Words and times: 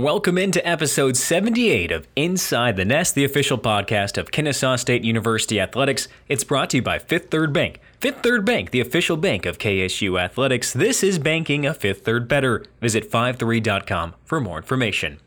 Welcome 0.00 0.38
into 0.38 0.66
episode 0.66 1.18
78 1.18 1.92
of 1.92 2.08
Inside 2.16 2.76
the 2.76 2.86
Nest, 2.86 3.14
the 3.14 3.26
official 3.26 3.58
podcast 3.58 4.16
of 4.16 4.30
Kennesaw 4.30 4.76
State 4.76 5.04
University 5.04 5.60
Athletics. 5.60 6.08
It's 6.26 6.42
brought 6.42 6.70
to 6.70 6.78
you 6.78 6.82
by 6.82 6.98
Fifth 6.98 7.30
Third 7.30 7.52
Bank. 7.52 7.80
Fifth 7.98 8.22
Third 8.22 8.46
Bank, 8.46 8.70
the 8.70 8.80
official 8.80 9.18
bank 9.18 9.44
of 9.44 9.58
KSU 9.58 10.18
Athletics. 10.18 10.72
This 10.72 11.02
is 11.02 11.18
banking 11.18 11.66
a 11.66 11.74
Fifth 11.74 12.02
Third 12.02 12.28
better. 12.28 12.64
Visit 12.80 13.10
53.com 13.10 14.14
for 14.24 14.40
more 14.40 14.56
information. 14.56 15.20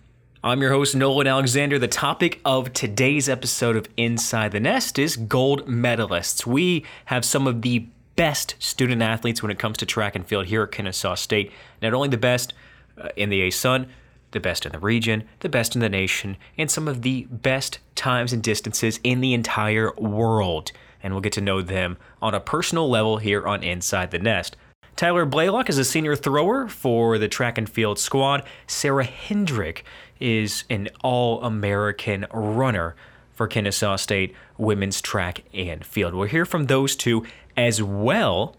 I'm 0.44 0.60
your 0.60 0.72
host, 0.72 0.96
Nolan 0.96 1.28
Alexander. 1.28 1.78
The 1.78 1.87
topic 1.87 2.42
of 2.44 2.74
today's 2.74 3.29
episode 3.29 3.76
of 3.76 3.87
Inside 3.96 4.53
the 4.53 4.60
Nest 4.60 4.97
is 4.97 5.17
gold 5.17 5.67
medalists. 5.67 6.47
We 6.47 6.83
have 7.05 7.26
some 7.26 7.46
of 7.46 7.62
the 7.62 7.85
best 8.15 8.55
student 8.58 9.03
athletes 9.03 9.44
when 9.44 9.51
it 9.51 9.60
comes 9.60 9.78
to 9.78 9.85
track 9.85 10.15
and 10.15 10.26
field 10.26 10.47
here 10.47 10.63
at 10.63 10.71
Kennesaw 10.71 11.13
State. 11.13 11.51
Not 11.79 11.94
only 11.94 12.10
the 12.10 12.17
best 12.17 12.55
uh, 12.97 13.10
in 13.15 13.29
the 13.29 13.42
ASUN, 13.42 13.85
the 14.34 14.40
best 14.40 14.65
in 14.65 14.72
the 14.72 14.79
region, 14.79 15.24
the 15.40 15.49
best 15.49 15.76
in 15.76 15.81
the 15.81 15.90
nation, 15.90 16.38
and 16.57 16.70
some 16.70 16.88
of 16.88 17.02
the 17.02 17.26
best 17.31 17.80
times 17.95 18.34
and 18.34 18.44
distances 18.44 18.99
in 19.03 19.21
the 19.21 19.34
entire 19.34 19.94
world. 19.95 20.71
And 21.02 21.13
we'll 21.13 21.21
get 21.21 21.34
to 21.34 21.41
know 21.41 21.62
them 21.62 21.98
on 22.21 22.34
a 22.34 22.40
personal 22.40 22.90
level 22.90 23.17
here 23.17 23.48
on 23.48 23.63
Inside 23.63 24.12
the 24.12 24.20
Nest. 24.20 24.55
Tyler 24.95 25.26
Blaylock 25.26 25.70
is 25.70 25.77
a 25.77 25.85
senior 25.85 26.16
thrower 26.16 26.67
for 26.67 27.17
the 27.17 27.27
track 27.27 27.57
and 27.57 27.67
field 27.67 27.98
squad. 27.98 28.43
Sarah 28.67 29.04
Hendrick 29.04 29.84
is 30.20 30.63
an 30.70 30.90
All 31.04 31.43
American 31.43 32.27
runner 32.31 32.95
for 33.34 33.48
Kennesaw 33.48 33.95
State 33.95 34.35
women's 34.57 35.02
track 35.02 35.43
and 35.54 35.84
field. 35.84 36.13
We'll 36.13 36.27
hear 36.27 36.45
from 36.45 36.68
those 36.68 36.95
two 36.95 37.26
as 37.57 37.81
well 37.81 38.55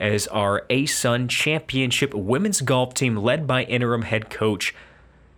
as 0.00 0.26
our 0.28 0.62
ASUN 0.68 1.28
Championship 1.28 2.14
women's 2.14 2.60
golf 2.60 2.94
team 2.94 3.16
led 3.16 3.46
by 3.46 3.64
interim 3.64 4.02
head 4.02 4.30
coach 4.30 4.74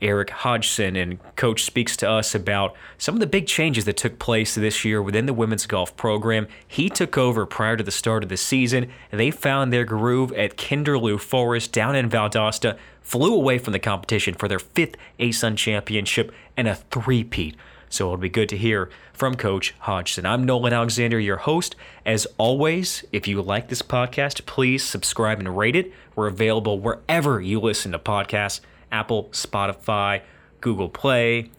Eric 0.00 0.30
Hodgson, 0.30 0.96
and 0.96 1.18
Coach 1.36 1.64
speaks 1.64 1.96
to 1.98 2.08
us 2.08 2.34
about 2.34 2.74
some 2.98 3.14
of 3.14 3.20
the 3.20 3.26
big 3.26 3.46
changes 3.46 3.84
that 3.86 3.96
took 3.96 4.18
place 4.18 4.54
this 4.54 4.84
year 4.84 5.02
within 5.02 5.26
the 5.26 5.34
women's 5.34 5.66
golf 5.66 5.96
program. 5.96 6.46
He 6.66 6.88
took 6.88 7.18
over 7.18 7.46
prior 7.46 7.76
to 7.76 7.84
the 7.84 7.90
start 7.90 8.22
of 8.22 8.28
the 8.28 8.36
season. 8.36 8.90
They 9.10 9.30
found 9.30 9.72
their 9.72 9.84
groove 9.84 10.32
at 10.32 10.56
Kinderlou 10.56 11.20
Forest 11.20 11.72
down 11.72 11.96
in 11.96 12.08
Valdosta, 12.08 12.78
flew 13.02 13.34
away 13.34 13.58
from 13.58 13.72
the 13.72 13.78
competition 13.78 14.34
for 14.34 14.48
their 14.48 14.58
fifth 14.58 14.96
ASUN 15.18 15.56
championship 15.56 16.32
and 16.56 16.68
a 16.68 16.74
three-peat. 16.76 17.56
So 17.90 18.04
it'll 18.06 18.18
be 18.18 18.28
good 18.28 18.50
to 18.50 18.56
hear 18.56 18.90
from 19.14 19.34
Coach 19.34 19.74
Hodgson. 19.80 20.26
I'm 20.26 20.44
Nolan 20.44 20.74
Alexander, 20.74 21.18
your 21.18 21.38
host. 21.38 21.74
As 22.04 22.26
always, 22.36 23.02
if 23.12 23.26
you 23.26 23.40
like 23.40 23.68
this 23.68 23.80
podcast, 23.80 24.44
please 24.44 24.84
subscribe 24.84 25.38
and 25.38 25.56
rate 25.56 25.74
it. 25.74 25.92
We're 26.14 26.26
available 26.26 26.78
wherever 26.78 27.40
you 27.40 27.58
listen 27.60 27.92
to 27.92 27.98
podcasts. 27.98 28.60
Apple, 28.90 29.24
Spotify, 29.32 30.22
Google 30.60 30.88
Play, 30.88 31.50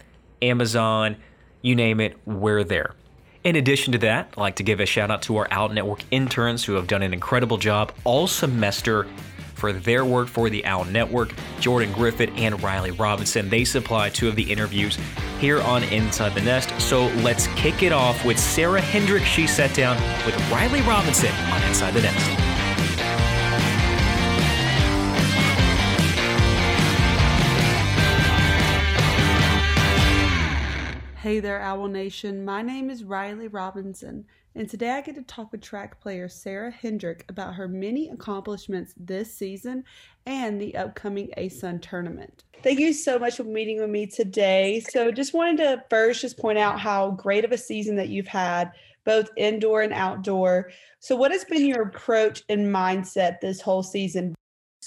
Amazon, 0.42 1.18
you 1.62 1.76
name 1.76 2.00
it, 2.00 2.18
we're 2.26 2.64
there. 2.64 2.94
In 3.44 3.56
addition 3.56 3.94
to 3.94 4.00
that, 4.00 4.30
I'd 4.34 4.38
like 4.38 4.56
to 4.58 4.64
give 4.64 4.80
a 4.80 4.86
shout 4.86 5.12
out 5.12 5.22
to 5.24 5.38
our 5.38 5.48
Owl 5.52 5.70
Network 5.70 6.04
interns 6.12 6.66
who 6.66 6.74
have 6.74 6.88
done 6.88 7.02
an 7.02 7.14
incredible 7.14 7.58
job 7.58 7.94
all 8.04 8.28
semester 8.28 9.08
for 9.54 9.74
their 9.74 10.04
work 10.06 10.28
for 10.28 10.50
the 10.50 10.66
Owl 10.66 10.86
Network. 10.86 11.34
Jordan 11.60 11.92
Griffith 11.94 12.32
and 12.36 12.62
Riley 12.64 12.92
Robinson, 12.92 13.50
they 13.50 13.66
supply 13.66 14.10
two 14.10 14.28
of 14.28 14.36
the 14.36 14.52
interviews 14.52 14.98
here 15.40 15.62
on 15.62 15.84
Inside 15.84 16.34
the 16.34 16.42
Nest. 16.42 16.70
So 16.82 17.08
let's 17.18 17.48
kick 17.56 17.84
it 17.84 17.92
off 17.92 18.26
with 18.26 18.40
Sarah 18.40 18.82
Hendrick. 18.82 19.24
She 19.24 19.48
sat 19.48 19.74
down 19.74 19.96
with 20.26 20.36
Riley 20.52 20.82
Robinson 20.82 21.34
on 21.52 21.64
Inside 21.64 21.94
the 21.94 22.02
Nest. 22.02 22.49
Hey 31.30 31.40
there, 31.40 31.62
Owl 31.62 31.88
Nation. 31.90 32.44
My 32.44 32.64
name 32.64 32.90
is 32.90 33.04
Riley 33.04 33.50
Robinson, 33.50 34.26
and 34.56 34.68
today 34.68 34.90
I 34.90 35.02
get 35.02 35.14
to 35.14 35.22
talk 35.22 35.52
with 35.52 35.62
track 35.62 36.02
player 36.02 36.28
Sarah 36.28 36.72
Hendrick 36.72 37.24
about 37.30 37.54
her 37.54 37.68
many 37.68 38.10
accomplishments 38.10 38.96
this 38.98 39.32
season 39.32 39.84
and 40.26 40.60
the 40.60 40.76
upcoming 40.76 41.30
ASUN 41.38 41.84
tournament. 41.84 42.46
Thank 42.64 42.80
you 42.80 42.94
so 42.94 43.20
much 43.20 43.38
for 43.38 43.44
meeting 43.44 43.80
with 43.80 43.92
me 43.92 44.08
today. 44.08 44.84
So, 44.90 45.12
just 45.12 45.36
wanted 45.36 45.58
to 45.58 45.84
first 45.92 46.22
just 46.22 46.40
point 46.40 46.58
out 46.58 46.80
how 46.80 47.12
great 47.12 47.46
of 47.46 47.52
a 47.52 47.60
season 47.60 47.96
that 47.98 48.10
you've 48.10 48.26
had, 48.26 48.72
both 49.06 49.30
indoor 49.38 49.84
and 49.84 49.94
outdoor. 49.94 50.72
So, 50.98 51.16
what 51.16 51.30
has 51.30 51.46
been 51.46 51.64
your 51.64 51.84
approach 51.84 52.42
and 52.50 52.74
mindset 52.74 53.40
this 53.40 53.62
whole 53.62 53.84
season? 53.84 54.34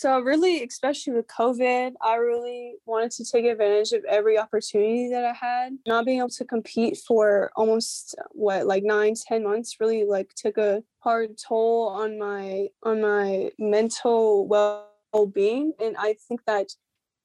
So 0.03 0.19
really, 0.19 0.65
especially 0.65 1.13
with 1.13 1.29
COVID, 1.29 1.93
I 2.03 2.17
really 2.17 2.75
wanted 2.87 3.13
to 3.13 3.25
take 3.25 3.45
advantage 3.45 3.93
of 3.93 4.03
every 4.09 4.37
opportunity 4.37 5.09
that 5.11 5.25
I 5.25 5.33
had. 5.33 5.79
Not 5.87 6.07
being 6.07 6.19
able 6.19 6.29
to 6.31 6.45
compete 6.45 6.99
for 7.07 7.53
almost 7.55 8.17
what 8.31 8.67
like 8.67 8.83
nine, 8.83 9.15
ten 9.15 9.45
months 9.45 9.77
really 9.79 10.05
like 10.05 10.35
took 10.35 10.59
a 10.59 10.83
hard 10.99 11.39
toll 11.39 11.87
on 11.87 12.19
my 12.19 12.67
on 12.83 13.01
my 13.01 13.53
mental 13.61 14.49
well-being. 14.49 15.75
And 15.81 15.95
I 15.97 16.17
think 16.27 16.41
that 16.49 16.71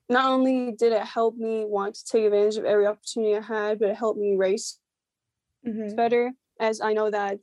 not 0.08 0.30
only 0.30 0.72
did 0.74 0.94
it 0.94 1.02
help 1.02 1.36
me 1.36 1.66
want 1.66 1.96
to 1.96 2.06
take 2.06 2.26
advantage 2.26 2.58
of 2.58 2.66
every 2.66 2.86
opportunity 2.86 3.36
I 3.36 3.42
had, 3.42 3.80
but 3.80 3.90
it 3.90 3.96
helped 3.96 4.20
me 4.20 4.36
race 4.36 4.78
mm-hmm. 5.68 5.96
better. 5.96 6.32
As 6.60 6.80
I 6.80 6.94
know 6.94 7.10
that, 7.10 7.40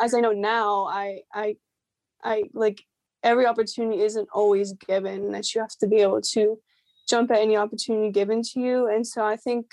as 0.00 0.14
I 0.14 0.20
know 0.20 0.32
now, 0.32 0.86
I 0.86 1.20
I 1.34 1.56
I 2.24 2.44
like 2.54 2.82
every 3.22 3.46
opportunity 3.46 4.02
isn't 4.02 4.28
always 4.32 4.72
given 4.72 5.32
that 5.32 5.54
you 5.54 5.60
have 5.60 5.76
to 5.80 5.86
be 5.86 5.96
able 5.96 6.20
to 6.20 6.58
jump 7.08 7.30
at 7.30 7.40
any 7.40 7.56
opportunity 7.56 8.10
given 8.10 8.42
to 8.42 8.60
you. 8.60 8.86
And 8.88 9.06
so 9.06 9.24
i 9.24 9.36
think 9.36 9.66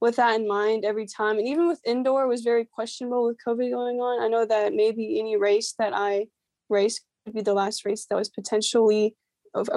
with 0.00 0.16
that 0.16 0.40
in 0.40 0.48
mind 0.48 0.84
every 0.84 1.06
time 1.06 1.38
and 1.38 1.46
even 1.46 1.68
with 1.68 1.80
indoor 1.84 2.26
was 2.26 2.42
very 2.42 2.64
questionable 2.64 3.26
with 3.26 3.38
covid 3.46 3.70
going 3.70 3.98
on. 3.98 4.22
I 4.22 4.28
know 4.28 4.44
that 4.44 4.74
maybe 4.74 5.18
any 5.20 5.36
race 5.36 5.74
that 5.78 5.92
i 5.94 6.26
race 6.68 7.00
could 7.24 7.34
be 7.34 7.42
the 7.42 7.54
last 7.54 7.84
race 7.84 8.06
that 8.06 8.16
was 8.16 8.28
potentially 8.28 9.14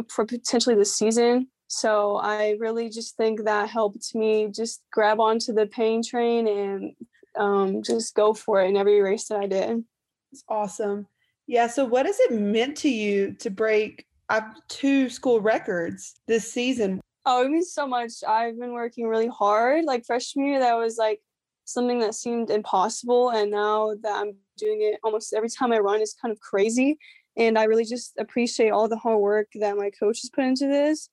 for 0.10 0.26
potentially 0.26 0.76
the 0.76 0.86
season. 0.86 1.48
So 1.68 2.18
i 2.18 2.56
really 2.60 2.90
just 2.90 3.16
think 3.18 3.44
that 3.44 3.70
helped 3.70 4.16
me 4.16 4.50
just 4.54 4.82
grab 4.92 5.20
onto 5.20 5.54
the 5.54 5.68
pain 5.68 6.02
train 6.04 6.48
and 6.48 6.96
um, 7.36 7.82
just 7.82 8.14
go 8.14 8.36
for 8.36 8.62
it 8.62 8.70
in 8.70 8.78
every 8.78 9.02
race 9.02 9.28
that 9.28 9.40
i 9.40 9.48
did. 9.48 9.84
It's 10.32 10.44
awesome 10.48 11.08
yeah. 11.48 11.68
So, 11.68 11.86
what 11.86 12.06
has 12.06 12.20
it 12.20 12.34
meant 12.34 12.78
to 12.78 12.90
you 12.90 13.34
to 13.40 13.50
break 13.50 14.06
up 14.30 14.56
two 14.68 15.10
school 15.10 15.42
records 15.42 16.16
this 16.28 16.52
season? 16.52 17.02
Oh, 17.26 17.46
it 17.46 17.50
means 17.50 17.72
so 17.72 17.88
much. 17.88 18.12
I've 18.28 18.60
been 18.60 18.74
working 18.74 19.08
really 19.08 19.28
hard. 19.28 19.86
Like 19.86 20.06
freshman 20.06 20.48
year, 20.48 20.60
that 20.60 20.78
was 20.78 20.98
like 20.98 21.22
something 21.66 22.00
that 22.00 22.16
seemed 22.16 22.50
impossible. 22.50 23.30
And 23.30 23.52
now 23.52 23.96
that 24.02 24.14
I'm 24.14 24.36
doing 24.58 24.82
it 24.82 25.00
almost 25.04 25.34
every 25.34 25.50
time 25.50 25.72
I 25.72 25.80
run, 25.80 26.02
it's 26.02 26.14
kind 26.14 26.32
of 26.32 26.40
crazy. 26.40 26.98
And 27.38 27.58
I 27.58 27.64
really 27.64 27.86
just 27.86 28.14
appreciate 28.20 28.72
all 28.72 28.88
the 28.88 28.98
hard 28.98 29.20
work 29.20 29.48
that 29.56 29.78
my 29.78 29.90
coach 29.90 30.22
has 30.22 30.30
put 30.30 30.44
into 30.44 30.68
this. 30.68 31.10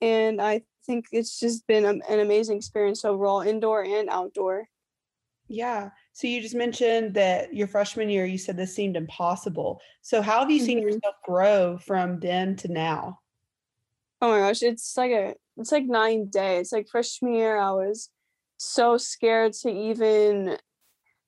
And 0.00 0.40
I 0.40 0.62
think 0.86 1.06
it's 1.12 1.38
just 1.38 1.66
been 1.66 1.84
an 1.84 2.02
amazing 2.08 2.56
experience 2.56 3.04
overall, 3.04 3.40
indoor 3.40 3.82
and 3.82 4.08
outdoor. 4.08 4.68
Yeah. 5.48 5.90
So 6.18 6.26
you 6.26 6.40
just 6.40 6.56
mentioned 6.56 7.14
that 7.14 7.54
your 7.54 7.68
freshman 7.68 8.08
year, 8.08 8.26
you 8.26 8.38
said 8.38 8.56
this 8.56 8.74
seemed 8.74 8.96
impossible. 8.96 9.80
So 10.02 10.20
how 10.20 10.40
have 10.40 10.50
you 10.50 10.58
seen 10.58 10.78
mm-hmm. 10.78 10.88
yourself 10.88 11.14
grow 11.24 11.78
from 11.78 12.18
then 12.18 12.56
to 12.56 12.66
now? 12.66 13.20
Oh 14.20 14.32
my 14.32 14.40
gosh, 14.40 14.64
it's 14.64 14.96
like 14.96 15.12
a 15.12 15.36
it's 15.58 15.70
like 15.70 15.84
nine 15.84 16.28
days. 16.28 16.72
Like 16.72 16.88
freshman 16.88 17.34
year, 17.34 17.56
I 17.56 17.70
was 17.70 18.10
so 18.56 18.96
scared 18.96 19.52
to 19.62 19.70
even 19.70 20.56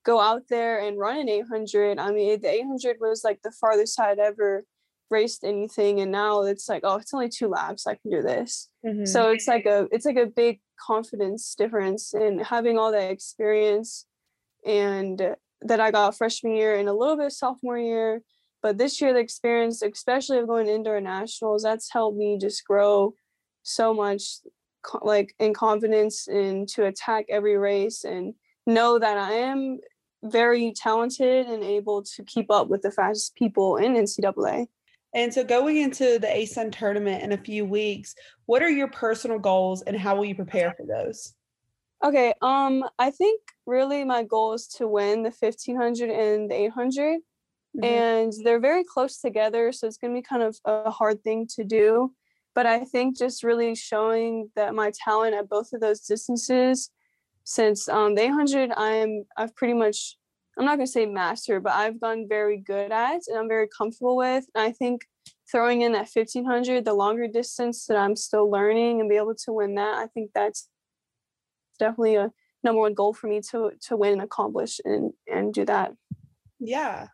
go 0.04 0.20
out 0.20 0.42
there 0.50 0.80
and 0.80 0.98
run 0.98 1.20
an 1.20 1.28
800. 1.28 2.00
I 2.00 2.10
mean, 2.10 2.40
the 2.40 2.50
800 2.50 2.96
was 3.00 3.22
like 3.22 3.42
the 3.42 3.52
farthest 3.60 4.00
I'd 4.00 4.18
ever 4.18 4.64
raced 5.08 5.44
anything, 5.44 6.00
and 6.00 6.10
now 6.10 6.42
it's 6.42 6.68
like, 6.68 6.80
oh, 6.82 6.96
it's 6.96 7.14
only 7.14 7.28
two 7.28 7.46
laps. 7.46 7.86
I 7.86 7.94
can 7.94 8.10
do 8.10 8.22
this. 8.22 8.68
Mm-hmm. 8.84 9.04
So 9.04 9.30
it's 9.30 9.46
like 9.46 9.66
a 9.66 9.86
it's 9.92 10.04
like 10.04 10.16
a 10.16 10.26
big 10.26 10.58
confidence 10.84 11.54
difference 11.54 12.12
in 12.12 12.40
having 12.40 12.76
all 12.76 12.90
that 12.90 13.12
experience 13.12 14.06
and 14.66 15.36
that 15.62 15.80
I 15.80 15.90
got 15.90 16.16
freshman 16.16 16.56
year 16.56 16.78
and 16.78 16.88
a 16.88 16.92
little 16.92 17.16
bit 17.16 17.32
sophomore 17.32 17.78
year. 17.78 18.22
But 18.62 18.78
this 18.78 19.00
year, 19.00 19.12
the 19.12 19.20
experience, 19.20 19.82
especially 19.82 20.38
of 20.38 20.46
going 20.46 20.66
to 20.66 20.74
indoor 20.74 21.00
nationals, 21.00 21.62
that's 21.62 21.90
helped 21.90 22.18
me 22.18 22.38
just 22.38 22.64
grow 22.64 23.14
so 23.62 23.94
much, 23.94 24.22
like 25.02 25.34
in 25.38 25.54
confidence 25.54 26.28
and 26.28 26.68
to 26.70 26.84
attack 26.84 27.26
every 27.28 27.56
race 27.56 28.04
and 28.04 28.34
know 28.66 28.98
that 28.98 29.16
I 29.16 29.32
am 29.32 29.78
very 30.22 30.72
talented 30.72 31.46
and 31.46 31.62
able 31.62 32.02
to 32.02 32.22
keep 32.24 32.50
up 32.50 32.68
with 32.68 32.82
the 32.82 32.90
fastest 32.90 33.34
people 33.34 33.76
in 33.76 33.94
NCAA. 33.94 34.66
And 35.14 35.34
so, 35.34 35.42
going 35.42 35.78
into 35.78 36.18
the 36.18 36.28
ASUN 36.28 36.70
tournament 36.70 37.22
in 37.22 37.32
a 37.32 37.38
few 37.38 37.64
weeks, 37.64 38.14
what 38.46 38.62
are 38.62 38.70
your 38.70 38.88
personal 38.88 39.38
goals 39.38 39.82
and 39.82 39.96
how 39.96 40.16
will 40.16 40.24
you 40.24 40.34
prepare 40.34 40.72
for 40.76 40.86
those? 40.86 41.34
Okay, 42.02 42.32
um, 42.40 42.84
I 42.98 43.10
think 43.10 43.40
really 43.66 44.04
my 44.04 44.22
goal 44.22 44.54
is 44.54 44.66
to 44.78 44.88
win 44.88 45.22
the 45.22 45.30
1500 45.38 46.08
and 46.08 46.50
the 46.50 46.54
800. 46.54 47.20
Mm-hmm. 47.76 47.84
And 47.84 48.32
they're 48.42 48.60
very 48.60 48.84
close 48.84 49.18
together, 49.18 49.70
so 49.70 49.86
it's 49.86 49.96
gonna 49.96 50.14
be 50.14 50.22
kind 50.22 50.42
of 50.42 50.58
a 50.64 50.90
hard 50.90 51.22
thing 51.22 51.46
to 51.54 51.64
do. 51.64 52.12
But 52.54 52.66
I 52.66 52.84
think 52.84 53.16
just 53.16 53.44
really 53.44 53.74
showing 53.74 54.50
that 54.56 54.74
my 54.74 54.92
talent 55.04 55.34
at 55.34 55.48
both 55.48 55.72
of 55.72 55.80
those 55.80 56.00
distances, 56.00 56.90
since 57.44 57.88
um, 57.88 58.14
the 58.14 58.22
800, 58.22 58.72
I 58.76 58.90
am 58.92 59.24
I've 59.36 59.54
pretty 59.54 59.74
much 59.74 60.16
I'm 60.58 60.64
not 60.64 60.76
gonna 60.76 60.86
say 60.86 61.06
master, 61.06 61.60
but 61.60 61.72
I've 61.74 62.00
gone 62.00 62.26
very 62.28 62.58
good 62.58 62.90
at 62.90 63.20
and 63.28 63.38
I'm 63.38 63.48
very 63.48 63.68
comfortable 63.68 64.16
with. 64.16 64.46
And 64.54 64.64
I 64.64 64.72
think 64.72 65.02
throwing 65.50 65.82
in 65.82 65.92
that 65.92 66.08
1500, 66.12 66.84
the 66.84 66.94
longer 66.94 67.28
distance 67.28 67.86
that 67.86 67.96
I'm 67.96 68.16
still 68.16 68.50
learning 68.50 69.00
and 69.00 69.08
be 69.08 69.16
able 69.16 69.36
to 69.44 69.52
win 69.52 69.76
that, 69.76 69.96
I 69.96 70.06
think 70.08 70.30
that's 70.34 70.68
definitely 71.80 72.14
a 72.14 72.30
number 72.62 72.80
one 72.80 72.94
goal 72.94 73.12
for 73.12 73.26
me 73.26 73.40
to 73.50 73.72
to 73.88 73.96
win 73.96 74.12
and 74.12 74.22
accomplish 74.22 74.80
and 74.84 75.12
and 75.26 75.52
do 75.52 75.64
that. 75.64 75.92
Yeah. 76.60 77.08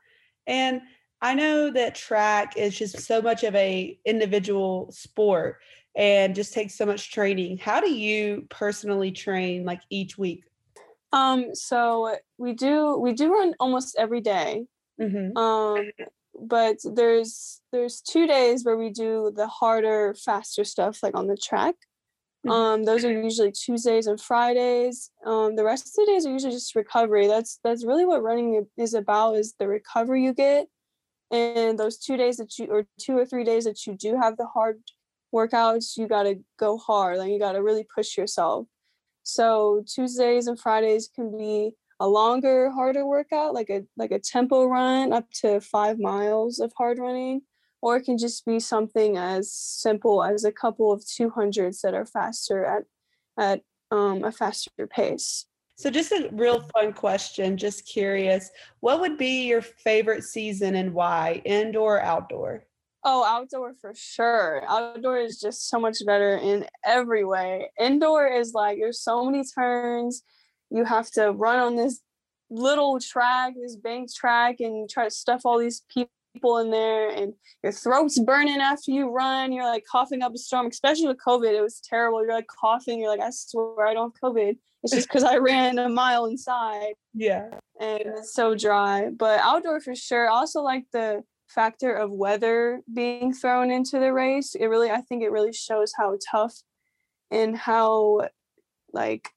And 0.46 0.82
I 1.22 1.34
know 1.34 1.70
that 1.70 1.94
track 1.94 2.56
is 2.56 2.76
just 2.76 3.00
so 3.00 3.22
much 3.22 3.42
of 3.42 3.54
a 3.54 3.98
individual 4.04 4.90
sport 4.92 5.58
and 5.96 6.34
just 6.34 6.52
takes 6.52 6.74
so 6.74 6.84
much 6.84 7.10
training. 7.10 7.56
How 7.58 7.80
do 7.80 7.90
you 7.90 8.46
personally 8.50 9.12
train 9.12 9.64
like 9.64 9.80
each 9.88 10.18
week? 10.18 10.44
Um, 11.12 11.54
so 11.54 12.16
we 12.36 12.52
do 12.52 12.98
we 12.98 13.12
do 13.14 13.32
run 13.32 13.54
almost 13.58 13.96
every 13.98 14.20
day. 14.20 14.66
Mm-hmm. 15.00 15.36
Um, 15.36 15.90
but 16.38 16.76
there's 16.84 17.62
there's 17.72 18.02
two 18.02 18.26
days 18.26 18.64
where 18.64 18.76
we 18.76 18.90
do 18.90 19.32
the 19.34 19.46
harder, 19.46 20.14
faster 20.14 20.64
stuff 20.64 21.02
like 21.02 21.16
on 21.16 21.26
the 21.26 21.36
track. 21.36 21.74
Mm-hmm. 22.46 22.50
Um, 22.50 22.84
those 22.84 23.04
are 23.04 23.12
usually 23.12 23.52
Tuesdays 23.52 24.06
and 24.06 24.20
Fridays. 24.20 25.10
Um, 25.25 25.56
the 25.56 25.64
rest 25.64 25.88
of 25.88 25.94
the 25.94 26.12
days 26.12 26.26
are 26.26 26.32
usually 26.32 26.52
just 26.52 26.76
recovery. 26.76 27.26
That's 27.26 27.58
that's 27.64 27.84
really 27.84 28.06
what 28.06 28.22
running 28.22 28.66
is 28.76 28.94
about 28.94 29.34
is 29.34 29.54
the 29.58 29.69
recovery 29.69 30.22
you 30.25 30.32
get. 30.32 30.69
And 31.32 31.78
those 31.78 31.98
two 31.98 32.16
days 32.16 32.37
that 32.37 32.56
you 32.58 32.66
or 32.66 32.87
two 33.00 33.19
or 33.19 33.26
three 33.26 33.44
days 33.44 33.64
that 33.64 33.84
you 33.87 33.96
do 33.96 34.16
have 34.16 34.37
the 34.37 34.46
hard 34.46 34.81
workouts, 35.34 35.96
you 35.96 36.06
gotta 36.06 36.40
go 36.58 36.78
hard. 36.78 37.19
Like 37.19 37.31
you 37.31 37.38
gotta 37.38 37.62
really 37.62 37.87
push 37.93 38.16
yourself. 38.16 38.66
So 39.25 39.82
Tuesdays 39.87 40.46
and 40.46 40.58
Fridays 40.58 41.08
can 41.12 41.37
be 41.37 41.72
a 41.99 42.06
longer, 42.06 42.70
harder 42.70 43.04
workout, 43.04 43.54
like 43.54 43.70
a 43.70 43.82
like 43.96 44.12
a 44.12 44.20
tempo 44.20 44.66
run 44.66 45.12
up 45.12 45.28
to 45.40 45.60
five 45.60 45.99
miles 45.99 46.60
of 46.60 46.72
hard 46.76 46.99
running, 46.99 47.42
or 47.81 47.96
it 47.96 48.05
can 48.05 48.19
just 48.19 48.44
be 48.44 48.58
something 48.58 49.17
as 49.17 49.52
simple 49.52 50.23
as 50.23 50.44
a 50.44 50.52
couple 50.52 50.93
of 50.93 51.02
200s 51.02 51.81
that 51.82 51.94
are 51.94 52.06
faster 52.06 52.64
at 52.64 52.84
at 53.38 53.61
um, 53.90 54.25
a 54.25 54.32
faster 54.32 54.87
pace. 54.87 55.46
So, 55.78 55.90
just 55.90 56.11
a 56.11 56.31
real 56.32 56.61
fun 56.61 56.94
question, 56.94 57.58
just 57.58 57.87
curious, 57.87 58.50
what 58.81 59.00
would 59.00 59.19
be 59.19 59.46
your 59.46 59.61
favorite 59.61 60.25
season 60.25 60.75
and 60.75 60.94
why, 60.94 61.43
indoor 61.44 61.96
or 61.96 62.02
outdoor? 62.02 62.64
Oh, 63.05 63.25
outdoor 63.25 63.75
for 63.75 63.93
sure. 63.94 64.64
Outdoor 64.67 65.19
is 65.19 65.38
just 65.38 65.69
so 65.69 65.78
much 65.78 65.99
better 66.05 66.38
in 66.38 66.67
every 66.84 67.25
way. 67.25 67.70
Indoor 67.78 68.26
is 68.26 68.55
like 68.55 68.78
there's 68.78 69.00
so 69.00 69.25
many 69.25 69.44
turns. 69.44 70.23
You 70.70 70.84
have 70.84 71.11
to 71.12 71.31
run 71.31 71.58
on 71.58 71.76
this 71.76 72.00
little 72.50 72.99
track, 72.99 73.55
this 73.61 73.76
bank 73.76 74.12
track, 74.12 74.56
and 74.61 74.88
try 74.88 75.05
to 75.05 75.11
stuff 75.11 75.43
all 75.44 75.58
these 75.58 75.82
people 75.93 76.11
in 76.44 76.71
there, 76.71 77.11
and 77.11 77.35
your 77.62 77.73
throat's 77.73 78.19
burning 78.19 78.61
after 78.61 78.91
you 78.91 79.11
run. 79.11 79.53
You're 79.53 79.65
like 79.65 79.85
coughing 79.91 80.23
up 80.23 80.35
a 80.35 80.38
storm, 80.38 80.67
especially 80.67 81.09
with 81.09 81.19
COVID. 81.27 81.53
It 81.53 81.62
was 81.62 81.81
terrible. 81.81 82.23
You're 82.25 82.35
like 82.35 82.49
coughing. 82.49 83.00
You're 83.00 83.11
like, 83.11 83.21
I 83.21 83.31
swear 83.31 83.87
I 83.87 83.94
don't 83.94 84.15
have 84.23 84.33
COVID. 84.33 84.56
It's 84.83 84.93
just 84.93 85.09
because 85.09 85.25
I 85.25 85.38
ran 85.38 85.79
a 85.79 85.88
mile 85.88 86.27
inside. 86.27 86.94
Yeah. 87.12 87.49
And 87.81 88.00
it's 88.05 88.35
so 88.35 88.55
dry. 88.55 89.11
But 89.11 89.41
outdoor 89.41 89.81
for 89.81 89.94
sure. 89.94 90.29
I 90.29 90.33
also 90.33 90.62
like 90.62 90.85
the 90.93 91.25
factor 91.49 91.93
of 91.93 92.11
weather 92.11 92.83
being 92.93 93.33
thrown 93.33 93.71
into 93.71 93.99
the 93.99 94.12
race 94.12 94.55
it 94.55 94.67
really 94.67 94.91
i 94.91 95.00
think 95.00 95.23
it 95.23 95.31
really 95.31 95.53
shows 95.53 95.93
how 95.97 96.17
tough 96.31 96.55
and 97.31 97.56
how 97.56 98.21
like 98.93 99.31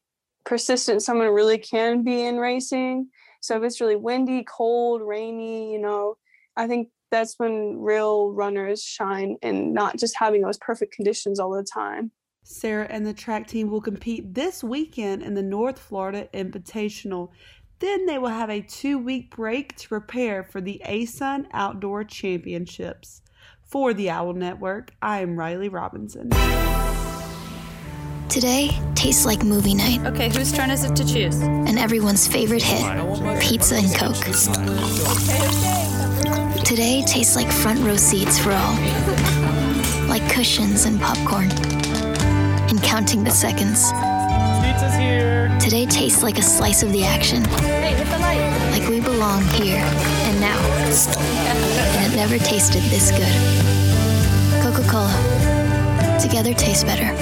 persistent 0.46 1.02
someone 1.02 1.28
really 1.28 1.58
can 1.58 2.04
be 2.04 2.26
in 2.26 2.38
racing 2.38 3.08
so 3.42 3.56
if 3.58 3.64
it's 3.64 3.80
really 3.80 3.96
windy 3.96 4.44
cold 4.44 5.02
rainy 5.04 5.72
you 5.72 5.80
know 5.80 6.18
i 6.56 6.68
think 6.68 6.90
that's 7.12 7.36
when 7.38 7.80
real 7.80 8.32
runners 8.32 8.84
shine 8.84 9.38
and 9.42 9.74
not 9.74 9.98
just 9.98 10.16
having 10.18 10.42
those 10.42 10.58
perfect 10.58 10.94
conditions 10.94 11.40
all 11.40 11.52
the 11.52 11.64
time 11.64 12.12
sarah 12.44 12.88
and 12.90 13.06
the 13.06 13.14
track 13.14 13.48
team 13.48 13.70
will 13.70 13.82
compete 13.82 14.34
this 14.34 14.64
weekend 14.64 15.22
in 15.22 15.34
the 15.34 15.44
north 15.44 15.80
florida 15.80 16.28
invitational 16.34 17.30
then 17.80 18.06
they 18.06 18.18
will 18.18 18.30
have 18.30 18.50
a 18.50 18.62
two 18.62 18.98
week 18.98 19.36
break 19.36 19.76
to 19.78 19.88
prepare 19.88 20.44
for 20.44 20.62
the 20.62 20.82
ASUN 20.86 21.48
Outdoor 21.54 22.04
Championships. 22.04 23.22
For 23.64 23.94
the 23.94 24.10
Owl 24.10 24.34
Network, 24.34 24.92
I 25.02 25.22
am 25.22 25.38
Riley 25.38 25.70
Robinson. 25.70 26.30
Today 28.28 28.78
tastes 28.96 29.26
like 29.26 29.44
movie 29.44 29.76
night. 29.76 30.06
Okay, 30.06 30.30
whose 30.30 30.52
turn 30.52 30.72
is 30.72 30.84
it 30.84 30.96
to 30.96 31.06
choose? 31.06 31.40
And 31.42 31.80
everyone's 31.80 32.28
favorite 32.28 32.64
hit 32.64 32.82
pizza 33.42 33.76
and 33.76 33.96
Coke. 33.96 34.16
Today 36.70 37.02
tastes 37.02 37.36
like 37.36 37.52
front 37.52 37.80
row 37.80 37.98
seats 37.98 38.38
for 38.38 38.52
all, 38.52 38.76
like 40.08 40.22
cushions 40.30 40.86
and 40.86 41.02
popcorn, 41.02 41.50
and 42.70 42.80
counting 42.84 43.24
the 43.24 43.32
seconds 43.32 43.92
pizza's 44.62 44.96
here. 44.96 45.50
Today 45.60 45.88
tastes 45.88 46.22
like 46.22 46.38
a 46.38 46.44
slice 46.44 46.84
of 46.84 46.92
the 46.92 47.04
action. 47.04 47.44
Hey, 47.46 47.96
hit 47.96 48.06
the 48.06 48.20
light. 48.20 48.70
Like 48.70 48.88
we 48.88 49.00
belong 49.00 49.42
here 49.46 49.82
and 49.82 50.40
now. 50.40 50.60
and 51.98 52.14
it 52.14 52.16
never 52.16 52.38
tasted 52.38 52.84
this 52.84 53.10
good. 53.10 54.64
Coca 54.64 54.88
Cola. 54.88 56.20
Together 56.22 56.54
tastes 56.54 56.84
better. 56.84 57.16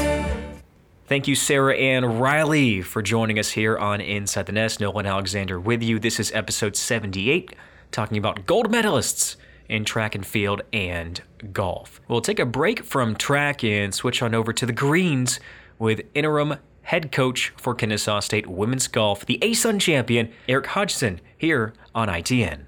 Thank 1.06 1.30
you, 1.30 1.36
Sarah 1.36 1.74
Ann 1.74 2.04
Riley, 2.20 2.82
for 2.82 3.02
joining 3.02 3.40
us 3.40 3.52
here 3.52 3.78
on 3.78 4.02
Inside 4.02 4.48
the 4.48 4.52
Nest. 4.52 4.82
Nolan 4.82 5.06
Alexander 5.06 5.58
with 5.58 5.82
you. 5.82 6.00
This 6.00 6.20
is 6.20 6.34
episode 6.34 6.76
78, 6.76 7.56
talking 7.92 8.18
about 8.18 8.46
gold 8.46 8.72
medalists 8.72 9.36
in 9.70 9.86
track 9.86 10.16
and 10.16 10.26
field 10.26 10.62
and 10.72 11.22
golf. 11.52 12.02
We'll 12.08 12.22
take 12.22 12.40
a 12.40 12.46
break 12.46 12.84
from 12.84 13.16
track 13.16 13.64
and 13.64 13.94
switch 13.94 14.22
on 14.22 14.34
over 14.34 14.54
to 14.54 14.66
the 14.66 14.74
greens 14.74 15.40
with 15.80 16.02
interim 16.14 16.56
head 16.84 17.12
coach 17.12 17.54
for 17.58 17.76
Kennesaw 17.76 18.22
State 18.22 18.48
women's 18.48 18.88
golf, 18.88 19.26
the 19.26 19.38
ASUN 19.42 19.80
champion, 19.80 20.32
Eric 20.48 20.68
Hodgson, 20.68 21.20
here 21.38 21.74
on 21.94 22.08
ITN. 22.08 22.68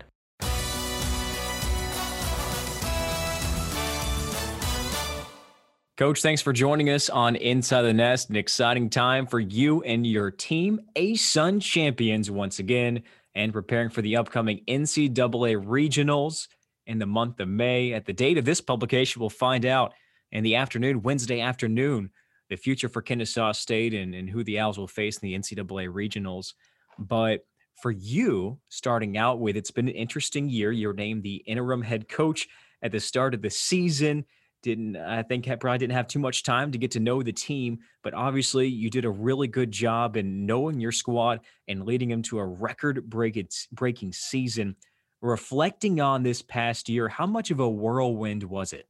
Coach, 6.00 6.22
thanks 6.22 6.42
for 6.42 6.54
joining 6.54 6.89
us 6.89 7.10
on 7.10 7.36
Inside 7.36 7.81
the 7.81 7.94
Nest. 7.94 8.30
An 8.30 8.38
exciting 8.38 8.89
time 8.89 9.27
for 9.27 9.38
you 9.38 9.83
and 9.83 10.07
your 10.07 10.31
team, 10.31 10.80
ASUN 10.95 11.62
champions 11.62 12.32
once 12.32 12.60
again, 12.60 13.03
and 13.36 13.53
preparing 13.53 13.89
for 13.89 14.01
the 14.01 14.17
upcoming 14.17 14.62
NCAA 14.67 15.63
regionals 15.63 16.48
in 16.88 17.00
the 17.00 17.05
month 17.05 17.39
of 17.39 17.48
May. 17.48 17.93
At 17.93 18.05
the 18.05 18.13
date 18.13 18.38
of 18.38 18.45
this 18.45 18.62
publication, 18.62 19.19
we'll 19.19 19.29
find 19.29 19.65
out 19.65 19.93
in 20.31 20.43
the 20.43 20.55
afternoon, 20.55 21.01
Wednesday 21.01 21.41
afternoon, 21.41 22.12
the 22.50 22.55
future 22.55 22.89
for 22.89 23.01
Kennesaw 23.01 23.51
State 23.51 23.93
and, 23.93 24.15
and 24.15 24.29
who 24.29 24.43
the 24.43 24.59
Owls 24.59 24.77
will 24.77 24.88
face 24.88 25.17
in 25.17 25.27
the 25.27 25.38
NCAA 25.38 25.89
regionals. 25.89 26.53
But 26.98 27.45
for 27.81 27.91
you, 27.91 28.59
starting 28.69 29.17
out 29.17 29.39
with, 29.39 29.55
it's 29.55 29.71
been 29.71 29.88
an 29.88 29.95
interesting 29.95 30.50
year. 30.50 30.71
You're 30.71 30.93
named 30.93 31.24
the 31.24 31.43
interim 31.45 31.81
head 31.81 32.09
coach 32.09 32.48
at 32.81 32.91
the 32.91 33.00
start 33.00 33.33
of 33.33 33.41
the 33.41 33.50
season. 33.50 34.25
Didn't 34.62 34.98
I 34.98 35.24
think 35.24 35.46
probably 35.46 35.78
didn't 35.78 35.94
have 35.94 36.08
too 36.08 36.20
much 36.20 36.44
time 36.44 36.72
to 36.72 36.78
get 36.78 36.92
to 36.92 37.00
know 37.00 37.24
the 37.24 37.32
team, 37.32 37.80
but 38.04 38.13
obviously 38.13 38.68
you 38.68 38.89
did 38.89 39.06
a 39.06 39.10
really 39.10 39.48
good 39.48 39.72
job 39.72 40.18
in 40.18 40.46
knowing 40.46 40.82
your 40.82 40.92
squad 40.92 41.39
and 41.68 41.86
leading 41.86 42.10
them 42.10 42.22
to 42.24 42.39
a 42.39 42.46
record 42.46 43.10
breaking 43.10 44.12
season. 44.12 44.75
Reflecting 45.22 46.00
on 46.00 46.24
this 46.24 46.42
past 46.42 46.89
year, 46.89 47.08
how 47.10 47.25
much 47.25 47.51
of 47.51 47.60
a 47.60 47.70
whirlwind 47.70 48.44
was 48.44 48.74
it? 48.74 48.88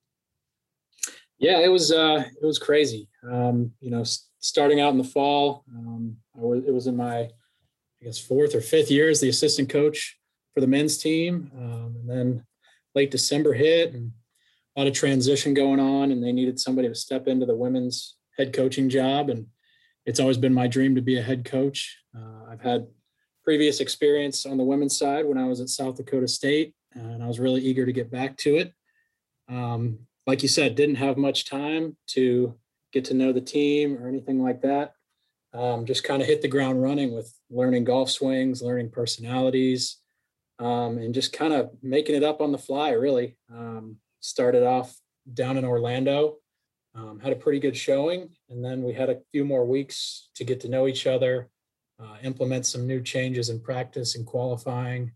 Yeah, 1.40 1.60
it 1.60 1.70
was 1.70 1.92
uh, 1.92 2.24
it 2.42 2.46
was 2.46 2.60
crazy. 2.60 3.08
Um, 3.30 3.72
you 3.80 3.90
know, 3.90 4.04
starting 4.40 4.82
out 4.82 4.92
in 4.92 4.98
the 4.98 5.04
fall, 5.04 5.64
um, 5.76 6.18
was, 6.36 6.64
it 6.68 6.74
was 6.74 6.88
in 6.88 6.96
my, 6.96 7.20
I 7.22 7.30
guess, 8.04 8.20
fourth 8.20 8.56
or 8.56 8.62
fifth 8.62 8.92
year 8.92 9.10
as 9.10 9.22
the 9.22 9.30
assistant 9.30 9.70
coach 9.70 10.18
for 10.54 10.62
the 10.62 10.68
men's 10.68 10.98
team, 10.98 11.52
um, 11.56 11.96
and 12.00 12.10
then 12.10 12.46
late 12.96 13.12
December 13.12 13.54
hit 13.54 13.94
and 13.94 14.12
a 14.76 14.80
lot 14.80 14.88
of 14.88 14.94
transition 14.94 15.54
going 15.54 15.80
on, 15.80 16.12
and 16.12 16.24
they 16.24 16.32
needed 16.32 16.60
somebody 16.60 16.88
to 16.88 16.96
step 16.96 17.28
into 17.28 17.46
the 17.46 17.56
women's 17.56 18.16
head 18.38 18.54
coaching 18.54 18.90
job, 18.90 19.30
and 19.30 19.48
it's 20.06 20.20
always 20.20 20.38
been 20.38 20.54
my 20.54 20.68
dream 20.68 20.96
to 20.96 21.02
be 21.02 21.18
a 21.18 21.24
head 21.24 21.46
coach. 21.46 21.98
Uh, 22.16 22.50
I've 22.50 22.62
had 22.62 22.88
previous 23.44 23.80
experience 23.80 24.46
on 24.46 24.58
the 24.58 24.64
women's 24.64 24.98
side 24.98 25.26
when 25.26 25.38
I 25.38 25.46
was 25.46 25.60
at 25.60 25.70
South 25.70 25.98
Dakota 25.98 26.28
State, 26.28 26.74
and 26.94 27.24
I 27.24 27.28
was 27.28 27.40
really 27.40 27.62
eager 27.62 27.86
to 27.86 27.92
get 27.92 28.12
back 28.12 28.38
to 28.38 28.58
it. 28.58 28.74
Um, 29.50 30.00
like 30.28 30.44
you 30.44 30.50
said, 30.50 30.76
didn't 30.76 30.96
have 30.96 31.18
much 31.18 31.46
time 31.46 31.98
to 32.08 32.56
get 32.94 33.06
to 33.06 33.14
know 33.14 33.34
the 33.34 33.42
team 33.42 33.98
or 33.98 34.08
anything 34.08 34.42
like 34.42 34.62
that. 34.62 34.94
Um, 35.54 35.86
just 35.86 36.04
kind 36.04 36.22
of 36.22 36.28
hit 36.28 36.42
the 36.42 36.48
ground 36.48 36.82
running 36.82 37.14
with 37.14 37.34
learning 37.50 37.86
golf 37.86 38.12
swings, 38.12 38.62
learning 38.62 38.92
personalities, 38.92 39.98
um, 40.60 40.98
and 41.00 41.14
just 41.14 41.34
kind 41.34 41.54
of 41.54 41.72
making 41.82 42.16
it 42.16 42.24
up 42.24 42.42
on 42.42 42.52
the 42.52 42.58
fly, 42.58 42.92
really. 42.92 43.38
Um, 43.52 43.98
started 44.20 44.64
off 44.64 44.96
down 45.34 45.58
in 45.58 45.66
Orlando 45.66 46.38
Um, 46.96 47.20
had 47.20 47.32
a 47.32 47.36
pretty 47.44 47.60
good 47.60 47.78
showing, 47.78 48.30
and 48.50 48.66
then 48.66 48.82
we 48.84 48.94
had 48.94 49.10
a 49.10 49.22
few 49.32 49.46
more 49.46 49.64
weeks 49.64 50.30
to 50.36 50.44
get 50.44 50.60
to 50.62 50.70
know 50.70 50.88
each 50.88 51.06
other, 51.06 51.50
uh, 52.02 52.18
implement 52.24 52.66
some 52.66 52.88
new 52.88 53.02
changes 53.02 53.50
in 53.50 53.60
practice 53.62 54.16
and 54.18 54.26
qualifying. 54.26 55.14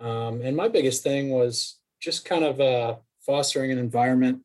Um, 0.00 0.40
and 0.42 0.56
my 0.56 0.68
biggest 0.68 1.02
thing 1.02 1.30
was 1.30 1.78
just 2.00 2.24
kind 2.24 2.44
of 2.44 2.60
uh, 2.60 2.96
fostering 3.20 3.70
an 3.70 3.78
environment 3.78 4.42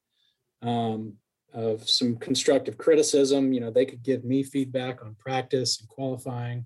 um, 0.61 1.17
of 1.53 1.89
some 1.89 2.17
constructive 2.17 2.77
criticism. 2.77 3.53
You 3.53 3.61
know, 3.61 3.71
they 3.71 3.85
could 3.85 4.03
give 4.03 4.23
me 4.23 4.43
feedback 4.43 5.01
on 5.01 5.15
practice 5.15 5.79
and 5.79 5.87
qualifying. 5.87 6.65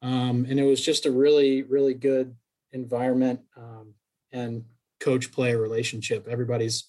Um, 0.00 0.46
and 0.48 0.58
it 0.60 0.64
was 0.64 0.80
just 0.80 1.06
a 1.06 1.10
really, 1.10 1.64
really 1.64 1.94
good 1.94 2.34
environment 2.72 3.40
um, 3.56 3.94
and 4.32 4.64
coach 5.00 5.32
player 5.32 5.60
relationship. 5.60 6.26
Everybody's 6.28 6.84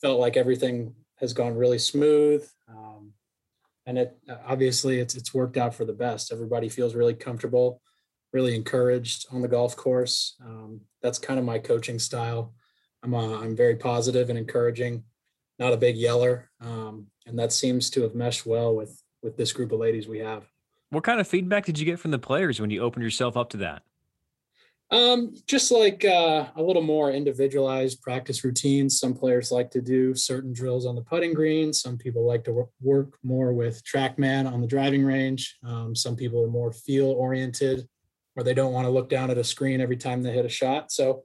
felt 0.00 0.20
like 0.20 0.36
everything 0.36 0.94
has 1.16 1.32
gone 1.32 1.56
really 1.56 1.78
smooth. 1.78 2.48
Um, 2.68 3.12
and 3.86 3.98
it 3.98 4.18
obviously 4.46 5.00
it's 5.00 5.14
it's 5.14 5.34
worked 5.34 5.56
out 5.56 5.74
for 5.74 5.84
the 5.84 5.92
best. 5.92 6.32
Everybody 6.32 6.68
feels 6.68 6.94
really 6.94 7.14
comfortable, 7.14 7.80
really 8.32 8.54
encouraged 8.54 9.26
on 9.32 9.42
the 9.42 9.48
golf 9.48 9.76
course. 9.76 10.36
Um, 10.44 10.82
that's 11.02 11.18
kind 11.18 11.38
of 11.38 11.46
my 11.46 11.58
coaching 11.58 11.98
style. 11.98 12.54
I'm 13.02 13.14
uh, 13.14 13.40
I'm 13.40 13.56
very 13.56 13.76
positive 13.76 14.28
and 14.28 14.38
encouraging, 14.38 15.04
not 15.58 15.72
a 15.72 15.76
big 15.76 15.96
yeller, 15.96 16.50
um, 16.60 17.06
and 17.26 17.38
that 17.38 17.52
seems 17.52 17.90
to 17.90 18.02
have 18.02 18.14
meshed 18.14 18.44
well 18.44 18.74
with 18.74 19.02
with 19.22 19.36
this 19.36 19.52
group 19.52 19.72
of 19.72 19.80
ladies 19.80 20.06
we 20.06 20.18
have. 20.18 20.44
What 20.90 21.04
kind 21.04 21.20
of 21.20 21.28
feedback 21.28 21.64
did 21.64 21.78
you 21.78 21.84
get 21.84 21.98
from 21.98 22.10
the 22.10 22.18
players 22.18 22.60
when 22.60 22.70
you 22.70 22.82
opened 22.82 23.04
yourself 23.04 23.36
up 23.36 23.50
to 23.50 23.56
that? 23.58 23.82
Um, 24.90 25.34
just 25.46 25.70
like 25.70 26.02
uh, 26.06 26.46
a 26.56 26.62
little 26.62 26.82
more 26.82 27.10
individualized 27.10 28.00
practice 28.00 28.42
routines. 28.42 28.98
Some 28.98 29.12
players 29.12 29.52
like 29.52 29.70
to 29.72 29.82
do 29.82 30.14
certain 30.14 30.54
drills 30.54 30.86
on 30.86 30.94
the 30.94 31.02
putting 31.02 31.34
green. 31.34 31.74
Some 31.74 31.98
people 31.98 32.26
like 32.26 32.44
to 32.44 32.66
work 32.80 33.18
more 33.22 33.52
with 33.52 33.84
TrackMan 33.84 34.50
on 34.50 34.62
the 34.62 34.66
driving 34.66 35.04
range. 35.04 35.58
Um, 35.62 35.94
some 35.94 36.16
people 36.16 36.42
are 36.42 36.48
more 36.48 36.72
feel 36.72 37.10
oriented, 37.10 37.86
or 38.34 38.42
they 38.42 38.54
don't 38.54 38.72
want 38.72 38.86
to 38.86 38.90
look 38.90 39.10
down 39.10 39.30
at 39.30 39.36
a 39.36 39.44
screen 39.44 39.82
every 39.82 39.96
time 39.96 40.22
they 40.22 40.32
hit 40.32 40.46
a 40.46 40.50
shot. 40.50 40.90
So, 40.90 41.24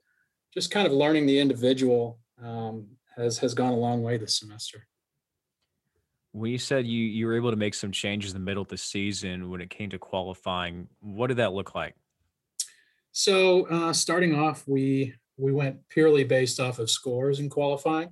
just 0.53 0.69
kind 0.69 0.85
of 0.85 0.91
learning 0.91 1.25
the 1.25 1.39
individual 1.39 2.19
um, 2.43 2.87
has 3.15 3.37
has 3.37 3.53
gone 3.53 3.71
a 3.71 3.77
long 3.77 4.03
way 4.03 4.17
this 4.17 4.37
semester. 4.37 4.85
When 6.33 6.51
you 6.51 6.57
said 6.57 6.85
you 6.85 6.99
you 6.99 7.27
were 7.27 7.37
able 7.37 7.51
to 7.51 7.55
make 7.55 7.75
some 7.75 7.93
changes 7.93 8.33
in 8.33 8.41
the 8.41 8.45
middle 8.45 8.63
of 8.63 8.67
the 8.67 8.77
season 8.77 9.49
when 9.49 9.61
it 9.61 9.69
came 9.69 9.89
to 9.91 9.99
qualifying, 9.99 10.89
what 10.99 11.27
did 11.27 11.37
that 11.37 11.53
look 11.53 11.75
like? 11.75 11.95
So 13.13 13.67
uh, 13.67 13.93
starting 13.93 14.33
off, 14.33 14.67
we 14.67 15.13
we 15.37 15.51
went 15.51 15.87
purely 15.89 16.23
based 16.23 16.59
off 16.59 16.79
of 16.79 16.89
scores 16.89 17.39
in 17.39 17.47
qualifying, 17.47 18.09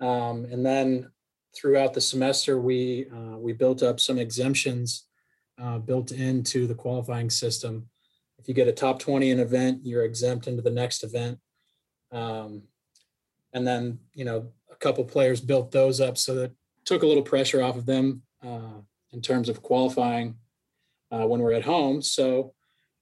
um, 0.00 0.44
and 0.50 0.66
then 0.66 1.10
throughout 1.54 1.94
the 1.94 2.00
semester, 2.00 2.60
we 2.60 3.06
uh, 3.14 3.38
we 3.38 3.52
built 3.52 3.84
up 3.84 4.00
some 4.00 4.18
exemptions 4.18 5.04
uh, 5.62 5.78
built 5.78 6.10
into 6.10 6.66
the 6.66 6.74
qualifying 6.74 7.30
system. 7.30 7.88
If 8.38 8.48
you 8.48 8.54
get 8.54 8.66
a 8.66 8.72
top 8.72 8.98
twenty 8.98 9.30
in 9.30 9.38
an 9.38 9.46
event, 9.46 9.80
you're 9.84 10.04
exempt 10.04 10.48
into 10.48 10.60
the 10.62 10.70
next 10.70 11.04
event, 11.04 11.38
um, 12.10 12.62
and 13.52 13.64
then 13.64 14.00
you 14.12 14.24
know 14.24 14.48
a 14.72 14.76
couple 14.76 15.04
players 15.04 15.40
built 15.40 15.70
those 15.70 16.00
up 16.00 16.18
so 16.18 16.34
that 16.34 16.50
took 16.84 17.04
a 17.04 17.06
little 17.06 17.22
pressure 17.22 17.62
off 17.62 17.76
of 17.76 17.86
them 17.86 18.22
uh, 18.44 18.80
in 19.12 19.20
terms 19.20 19.48
of 19.48 19.62
qualifying 19.62 20.34
uh, 21.12 21.26
when 21.28 21.40
we're 21.40 21.52
at 21.52 21.64
home, 21.64 22.02
so 22.02 22.54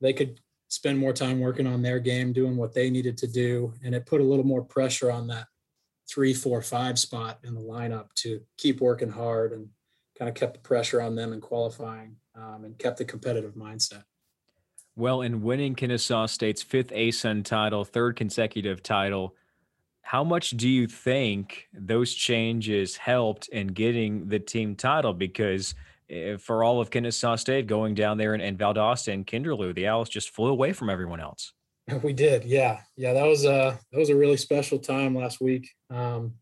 they 0.02 0.12
could 0.12 0.38
spend 0.75 0.99
more 0.99 1.12
time 1.12 1.38
working 1.38 1.69
on 1.69 1.83
their 1.83 2.00
game, 2.00 2.33
doing 2.33 2.57
what 2.57 2.75
they 2.75 2.90
needed 2.90 3.16
to 3.19 3.28
do. 3.28 3.73
And 3.85 3.95
it 3.95 4.07
put 4.07 4.21
a 4.21 4.25
little 4.25 4.45
more 4.45 4.62
pressure 4.62 5.11
on 5.11 5.28
that 5.28 5.47
three, 6.09 6.35
four, 6.35 6.61
five 6.62 6.99
spot 6.99 7.38
in 7.45 7.54
the 7.54 7.61
lineup 7.61 8.12
to 8.16 8.40
keep 8.59 8.81
working 8.81 9.11
hard 9.11 9.52
and 9.52 9.69
kind 10.19 10.28
of 10.28 10.35
kept 10.35 10.54
the 10.54 10.61
pressure 10.61 11.00
on 11.00 11.14
them 11.14 11.33
in 11.33 11.40
qualifying 11.40 12.16
um, 12.35 12.64
and 12.64 12.76
kept 12.78 12.99
the 12.99 13.04
competitive 13.04 13.54
mindset. 13.54 14.02
Well, 14.97 15.23
in 15.23 15.43
winning 15.43 15.75
Kennesaw 15.76 16.26
State's 16.26 16.62
fifth 16.62 16.90
ASUN 16.90 17.45
title, 17.45 17.85
third 17.85 18.16
consecutive 18.16 18.83
title, 18.83 19.35
how 20.02 20.25
much 20.25 20.50
do 20.50 20.69
you 20.69 20.87
think 20.87 21.69
those 21.73 22.12
changes 22.12 22.97
helped 22.97 23.49
in 23.49 23.69
getting 23.69 24.28
the 24.28 24.38
team 24.38 24.76
title? 24.76 25.12
Because 25.12 25.75
for 26.38 26.64
all 26.64 26.80
of 26.80 26.90
Kennesaw 26.90 27.37
State 27.37 27.66
going 27.66 27.94
down 27.94 28.18
there 28.18 28.35
and, 28.35 28.42
and 28.42 28.59
Valdosta 28.59 29.12
and 29.12 29.26
Kinderlou, 29.26 29.75
the 29.75 29.88
Owls 29.88 30.09
just 30.09 30.30
flew 30.30 30.50
away 30.50 30.73
from 30.73 30.90
everyone 30.90 31.21
else. 31.21 31.52
We 32.02 32.12
did, 32.12 32.44
yeah, 32.44 32.80
yeah. 32.97 33.12
That 33.12 33.26
was 33.26 33.44
a 33.44 33.52
uh, 33.52 33.76
that 33.92 33.99
was 33.99 34.09
a 34.09 34.16
really 34.16 34.38
special 34.38 34.78
time 34.78 35.14
last 35.14 35.38
week, 35.38 35.68
um, 35.90 36.33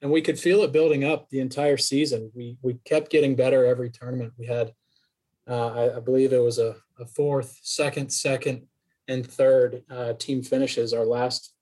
and 0.00 0.12
we 0.12 0.22
could 0.22 0.38
feel 0.38 0.62
it 0.62 0.70
building 0.70 1.02
up 1.04 1.28
the 1.28 1.40
entire 1.40 1.76
season. 1.76 2.30
We 2.36 2.56
we 2.62 2.74
kept 2.84 3.10
getting 3.10 3.34
better 3.34 3.66
every 3.66 3.90
tournament. 3.90 4.32
We 4.38 4.46
had, 4.46 4.72
uh, 5.48 5.66
I, 5.66 5.96
I, 5.96 6.00
believe 6.00 6.32
it 6.32 6.38
was 6.38 6.60
a, 6.60 6.76
a, 7.00 7.06
fourth, 7.06 7.58
second, 7.62 8.12
second, 8.12 8.68
and 9.08 9.26
third 9.26 9.82
uh, 9.90 10.12
team 10.12 10.40
finishes 10.40 10.92
our 10.92 11.04
last 11.04 11.52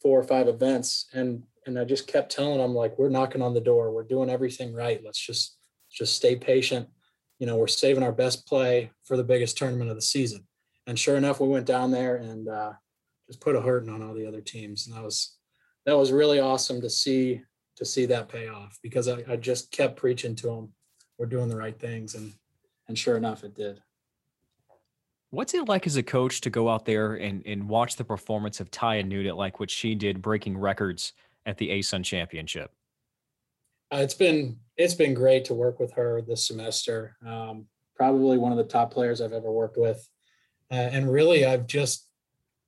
four 0.00 0.20
or 0.20 0.24
five 0.24 0.46
events, 0.46 1.06
and 1.12 1.42
and 1.66 1.80
I 1.80 1.84
just 1.84 2.06
kept 2.06 2.30
telling 2.30 2.58
them 2.58 2.72
like 2.72 2.96
we're 3.00 3.08
knocking 3.08 3.42
on 3.42 3.52
the 3.52 3.60
door, 3.60 3.90
we're 3.90 4.04
doing 4.04 4.30
everything 4.30 4.72
right. 4.72 5.02
Let's 5.04 5.18
just 5.18 5.56
just 5.90 6.14
stay 6.14 6.36
patient 6.36 6.88
you 7.38 7.46
know, 7.46 7.56
we're 7.56 7.66
saving 7.66 8.02
our 8.02 8.12
best 8.12 8.46
play 8.46 8.90
for 9.04 9.16
the 9.16 9.24
biggest 9.24 9.58
tournament 9.58 9.90
of 9.90 9.96
the 9.96 10.02
season. 10.02 10.46
And 10.86 10.98
sure 10.98 11.16
enough, 11.16 11.40
we 11.40 11.48
went 11.48 11.66
down 11.66 11.90
there 11.90 12.16
and 12.16 12.48
uh, 12.48 12.72
just 13.26 13.40
put 13.40 13.56
a 13.56 13.60
hurting 13.60 13.90
on 13.90 14.02
all 14.02 14.14
the 14.14 14.26
other 14.26 14.40
teams. 14.40 14.86
And 14.86 14.96
that 14.96 15.02
was 15.02 15.36
that 15.84 15.96
was 15.96 16.12
really 16.12 16.40
awesome 16.40 16.80
to 16.80 16.90
see 16.90 17.42
to 17.76 17.84
see 17.84 18.06
that 18.06 18.28
pay 18.28 18.48
off 18.48 18.78
because 18.82 19.08
I, 19.08 19.22
I 19.28 19.36
just 19.36 19.70
kept 19.70 19.96
preaching 19.96 20.34
to 20.36 20.46
them, 20.46 20.72
we're 21.18 21.26
doing 21.26 21.48
the 21.48 21.56
right 21.56 21.78
things, 21.78 22.14
and 22.14 22.32
and 22.88 22.98
sure 22.98 23.16
enough, 23.16 23.44
it 23.44 23.54
did. 23.54 23.82
What's 25.30 25.54
it 25.54 25.68
like 25.68 25.86
as 25.86 25.96
a 25.96 26.02
coach 26.02 26.40
to 26.42 26.50
go 26.50 26.68
out 26.68 26.84
there 26.84 27.14
and, 27.14 27.42
and 27.44 27.68
watch 27.68 27.96
the 27.96 28.04
performance 28.04 28.60
of 28.60 28.70
Taya 28.70 29.04
Nudit 29.04 29.36
like 29.36 29.58
what 29.58 29.70
she 29.70 29.94
did, 29.94 30.22
breaking 30.22 30.56
records 30.56 31.12
at 31.44 31.58
the 31.58 31.68
ASUN 31.70 32.04
Championship? 32.04 32.70
Uh, 33.92 33.98
it's 33.98 34.14
been 34.14 34.58
it's 34.76 34.94
been 34.94 35.14
great 35.14 35.44
to 35.46 35.54
work 35.54 35.78
with 35.80 35.92
her 35.92 36.20
this 36.22 36.46
semester. 36.46 37.16
Um, 37.26 37.66
probably 37.94 38.36
one 38.36 38.52
of 38.52 38.58
the 38.58 38.64
top 38.64 38.92
players 38.92 39.20
I've 39.20 39.32
ever 39.32 39.50
worked 39.50 39.78
with, 39.78 40.06
uh, 40.70 40.74
and 40.74 41.10
really 41.10 41.44
I've 41.44 41.66
just 41.66 42.06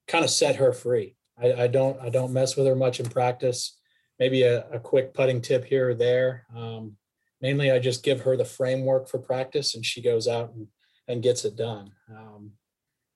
kind 0.07 0.25
of 0.25 0.31
set 0.31 0.57
her 0.57 0.73
free. 0.73 1.17
I, 1.41 1.65
I, 1.65 1.67
don't 1.67 2.01
I 2.01 2.09
don't 2.09 2.33
mess 2.33 2.57
with 2.57 2.67
her 2.67 2.75
much 2.75 2.99
in 2.99 3.09
practice. 3.09 3.79
Maybe 4.19 4.43
a, 4.43 4.67
a 4.71 4.81
quick 4.81 5.15
putting 5.15 5.41
tip 5.41 5.65
here 5.65 5.91
or 5.91 5.95
there. 5.95 6.47
Um, 6.57 6.97
mainly, 7.41 7.71
I 7.71 7.79
just 7.79 8.03
give 8.03 8.23
her 8.23 8.37
the 8.37 8.45
framework 8.45 9.09
for 9.09 9.19
practice, 9.19 9.75
and 9.75 9.85
she 9.85 10.03
goes 10.03 10.27
out 10.27 10.53
and, 10.55 10.67
and 11.07 11.23
gets 11.23 11.45
it 11.45 11.57
done. 11.57 11.93
Um, 12.11 12.53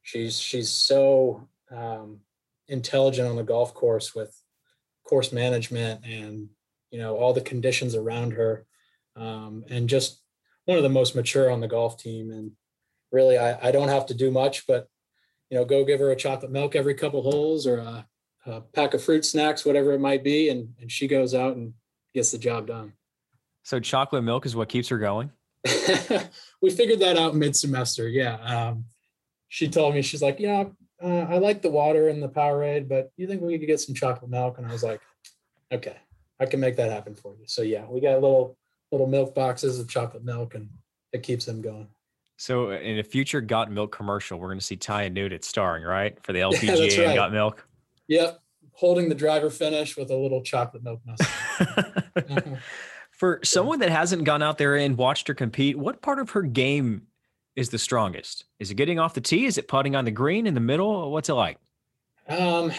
she's 0.03 0.39
she's 0.39 0.71
so 0.71 1.49
um, 1.71 2.21
intelligent 2.69 3.29
on 3.29 3.37
the 3.37 3.43
golf 3.43 3.75
course 3.75 4.15
with 4.15 4.37
course 5.05 5.33
management 5.33 6.05
and 6.05 6.49
you 6.93 6.99
know 6.99 7.17
all 7.17 7.33
the 7.33 7.41
conditions 7.41 7.97
around 7.97 8.35
her 8.35 8.65
um, 9.17 9.65
and 9.69 9.89
just 9.89 10.23
one 10.67 10.77
of 10.77 10.85
the 10.85 10.89
most 10.89 11.17
mature 11.17 11.51
on 11.51 11.61
the 11.61 11.69
golf 11.69 11.99
team. 11.99 12.31
And 12.31 12.53
really 13.11 13.37
I, 13.37 13.69
I 13.69 13.73
don't 13.73 13.89
have 13.89 14.07
to 14.07 14.15
do 14.15 14.31
much 14.31 14.67
but 14.67 14.89
you 15.51 15.59
know 15.59 15.65
go 15.65 15.85
give 15.85 16.01
her 16.01 16.11
a 16.11 16.17
chocolate 16.17 16.53
milk 16.53 16.77
every 16.77 16.95
couple 16.95 17.23
holes 17.23 17.67
or 17.67 17.79
a, 17.79 18.07
a 18.47 18.61
pack 18.61 18.95
of 18.95 19.03
fruit 19.03 19.25
snacks 19.25 19.65
whatever 19.65 19.93
it 19.93 20.01
might 20.01 20.25
be 20.25 20.49
and, 20.49 20.69
and 20.81 20.91
she 20.91 21.09
goes 21.09 21.35
out 21.35 21.57
and 21.57 21.75
gets 22.15 22.31
the 22.31 22.39
job 22.39 22.67
done. 22.67 22.93
So 23.65 23.81
chocolate 23.81 24.25
milk 24.25 24.47
is 24.47 24.57
what 24.57 24.69
keeps 24.69 24.89
her 24.89 24.99
going? 24.99 25.31
We 26.63 26.71
figured 26.71 27.01
that 27.01 27.17
out 27.17 27.35
mid-semester 27.35 28.09
yeah. 28.09 28.37
Um, 28.37 28.85
she 29.49 29.69
told 29.69 29.95
me 29.95 30.03
she's 30.03 30.23
like 30.23 30.39
yeah 30.39 30.65
uh, 31.03 31.27
i 31.29 31.39
like 31.39 31.61
the 31.61 31.71
water 31.71 32.09
and 32.09 32.23
the 32.23 32.29
powerade 32.29 32.89
but 32.89 33.11
you 33.17 33.27
think 33.27 33.43
we 33.43 33.59
could 33.59 33.67
get 33.67 33.81
some 33.81 33.95
chocolate 33.95 34.31
milk? 34.31 34.59
And 34.59 34.67
i 34.67 34.73
was 34.73 34.83
like 34.83 35.01
okay 35.73 35.97
I 36.43 36.47
can 36.47 36.59
make 36.59 36.77
that 36.77 36.91
happen 36.91 37.15
for 37.15 37.35
you. 37.39 37.47
So 37.47 37.63
yeah, 37.63 37.87
we 37.89 38.01
got 38.01 38.15
little 38.15 38.57
little 38.91 39.07
milk 39.07 39.35
boxes 39.35 39.79
of 39.79 39.89
chocolate 39.89 40.25
milk, 40.25 40.55
and 40.57 40.69
it 41.13 41.23
keeps 41.23 41.45
them 41.45 41.63
going. 41.63 41.87
So 42.37 42.73
uh, 42.73 42.79
in 42.79 42.99
a 42.99 43.05
future 43.05 43.41
Got 43.41 43.71
Milk 43.71 43.93
commercial, 43.93 44.39
we're 44.41 44.49
going 44.49 44.59
to 44.59 44.65
see 44.65 44.77
Taya 44.77 45.13
Nudit 45.13 45.45
starring, 45.45 45.85
right, 45.85 46.19
for 46.25 46.33
the 46.33 46.41
LPGA 46.41 46.97
yeah, 46.97 47.07
right. 47.07 47.15
Got 47.15 47.33
Milk. 47.33 47.65
Yep, 48.09 48.41
holding 48.73 49.09
the 49.09 49.15
driver 49.15 49.51
finish 49.51 49.97
with 49.97 50.11
a 50.11 50.17
little 50.17 50.43
chocolate 50.43 50.83
milk 50.83 51.01
uh-huh. 51.09 52.41
For 53.13 53.39
someone 53.45 53.79
that 53.79 53.91
hasn't 53.91 54.25
gone 54.25 54.43
out 54.43 54.59
there 54.59 54.75
and 54.75 54.99
watched 54.99 55.29
her 55.29 55.35
compete, 55.35 55.79
what 55.79 56.03
part 56.03 56.19
of 56.19 56.31
her 56.31 56.43
game 56.43 57.03
is 57.55 57.69
the 57.69 57.79
strongest? 57.79 58.47
Is 58.59 58.73
it 58.73 58.75
getting 58.75 58.99
off 58.99 59.15
the 59.15 59.21
tee? 59.21 59.45
Is 59.45 59.59
it 59.59 59.69
putting 59.69 59.95
on 59.95 60.05
the 60.05 60.11
green 60.11 60.49
in 60.49 60.55
the 60.55 60.61
middle? 60.61 61.13
What's 61.13 61.29
it 61.29 61.35
like? 61.35 61.59
Um, 62.27 62.73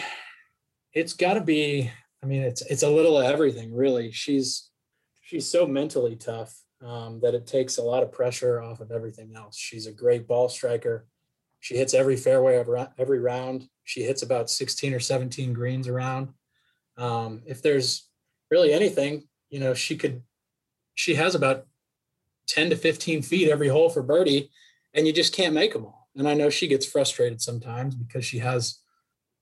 it's 0.92 1.14
got 1.14 1.34
to 1.34 1.40
be 1.40 1.90
I 2.24 2.26
mean, 2.26 2.42
it's 2.42 2.62
it's 2.62 2.82
a 2.82 2.88
little 2.88 3.18
of 3.18 3.26
everything, 3.26 3.74
really. 3.74 4.10
She's 4.10 4.70
she's 5.20 5.46
so 5.46 5.66
mentally 5.66 6.16
tough 6.16 6.58
um, 6.80 7.20
that 7.20 7.34
it 7.34 7.46
takes 7.46 7.76
a 7.76 7.82
lot 7.82 8.02
of 8.02 8.12
pressure 8.12 8.62
off 8.62 8.80
of 8.80 8.90
everything 8.90 9.34
else. 9.36 9.58
She's 9.58 9.86
a 9.86 9.92
great 9.92 10.26
ball 10.26 10.48
striker. 10.48 11.06
She 11.60 11.76
hits 11.76 11.92
every 11.92 12.16
fairway 12.16 12.56
every 12.98 13.20
round. 13.20 13.68
She 13.84 14.02
hits 14.02 14.22
about 14.22 14.48
16 14.48 14.94
or 14.94 15.00
17 15.00 15.52
greens 15.52 15.86
around. 15.86 16.30
Um, 16.96 17.42
if 17.44 17.60
there's 17.60 18.08
really 18.50 18.72
anything, 18.72 19.24
you 19.50 19.60
know, 19.60 19.74
she 19.74 19.94
could 19.94 20.22
she 20.94 21.16
has 21.16 21.34
about 21.34 21.66
10 22.46 22.70
to 22.70 22.76
15 22.76 23.20
feet 23.20 23.50
every 23.50 23.68
hole 23.68 23.90
for 23.90 24.02
birdie, 24.02 24.50
and 24.94 25.06
you 25.06 25.12
just 25.12 25.34
can't 25.34 25.54
make 25.54 25.74
them 25.74 25.84
all. 25.84 26.08
And 26.16 26.26
I 26.26 26.32
know 26.32 26.48
she 26.48 26.68
gets 26.68 26.86
frustrated 26.86 27.42
sometimes 27.42 27.94
because 27.94 28.24
she 28.24 28.38
has, 28.38 28.78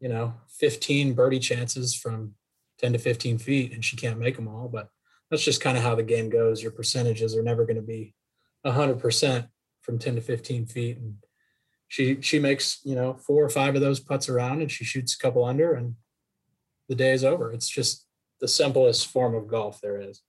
you 0.00 0.08
know, 0.08 0.34
15 0.48 1.14
birdie 1.14 1.38
chances 1.38 1.94
from 1.94 2.34
10 2.82 2.92
to 2.94 2.98
15 2.98 3.38
feet 3.38 3.72
and 3.72 3.84
she 3.84 3.96
can't 3.96 4.18
make 4.18 4.36
them 4.36 4.48
all. 4.48 4.68
But 4.68 4.88
that's 5.30 5.44
just 5.44 5.60
kind 5.60 5.76
of 5.76 5.82
how 5.82 5.94
the 5.94 6.02
game 6.02 6.28
goes. 6.28 6.62
Your 6.62 6.72
percentages 6.72 7.36
are 7.36 7.42
never 7.42 7.64
going 7.64 7.76
to 7.76 7.82
be 7.82 8.14
100% 8.66 9.48
from 9.80 9.98
10 9.98 10.16
to 10.16 10.20
15 10.20 10.66
feet. 10.66 10.98
And 10.98 11.16
she 11.88 12.22
she 12.22 12.38
makes 12.38 12.80
you 12.84 12.94
know 12.94 13.14
four 13.14 13.44
or 13.44 13.50
five 13.50 13.74
of 13.74 13.82
those 13.82 14.00
putts 14.00 14.30
around 14.30 14.62
and 14.62 14.70
she 14.70 14.82
shoots 14.82 15.14
a 15.14 15.18
couple 15.18 15.44
under 15.44 15.74
and 15.74 15.94
the 16.88 16.94
day 16.94 17.12
is 17.12 17.24
over. 17.24 17.52
It's 17.52 17.68
just 17.68 18.06
the 18.40 18.48
simplest 18.48 19.06
form 19.06 19.34
of 19.34 19.46
golf 19.46 19.80
there 19.80 20.00
is. 20.00 20.22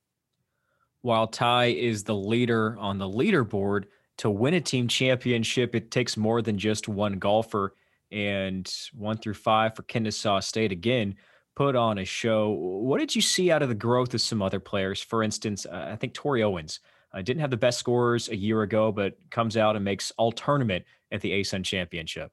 While 1.01 1.27
Ty 1.27 1.65
is 1.65 2.03
the 2.03 2.15
leader 2.15 2.77
on 2.79 2.97
the 2.97 3.09
leaderboard, 3.09 3.85
to 4.17 4.29
win 4.29 4.53
a 4.53 4.61
team 4.61 4.87
championship, 4.87 5.75
it 5.75 5.91
takes 5.91 6.15
more 6.15 6.41
than 6.41 6.57
just 6.57 6.87
one 6.87 7.19
golfer. 7.19 7.75
And 8.11 8.71
one 8.93 9.17
through 9.17 9.33
five 9.33 9.75
for 9.75 9.81
Kennesaw 9.83 10.39
State 10.41 10.71
again 10.71 11.15
put 11.55 11.75
on 11.75 11.99
a 11.99 12.05
show. 12.05 12.49
What 12.49 12.99
did 12.99 13.15
you 13.15 13.21
see 13.21 13.51
out 13.51 13.61
of 13.61 13.69
the 13.69 13.75
growth 13.75 14.13
of 14.13 14.21
some 14.21 14.41
other 14.41 14.59
players? 14.59 15.01
For 15.01 15.23
instance, 15.23 15.65
uh, 15.65 15.89
I 15.91 15.95
think 15.95 16.13
Tori 16.13 16.43
Owens 16.43 16.79
uh, 17.13 17.21
didn't 17.21 17.41
have 17.41 17.51
the 17.51 17.57
best 17.57 17.79
scores 17.79 18.29
a 18.29 18.35
year 18.35 18.63
ago, 18.63 18.91
but 18.91 19.17
comes 19.29 19.55
out 19.57 19.75
and 19.75 19.85
makes 19.85 20.11
all 20.17 20.31
tournament 20.31 20.85
at 21.11 21.21
the 21.21 21.31
ASUN 21.31 21.63
championship. 21.63 22.31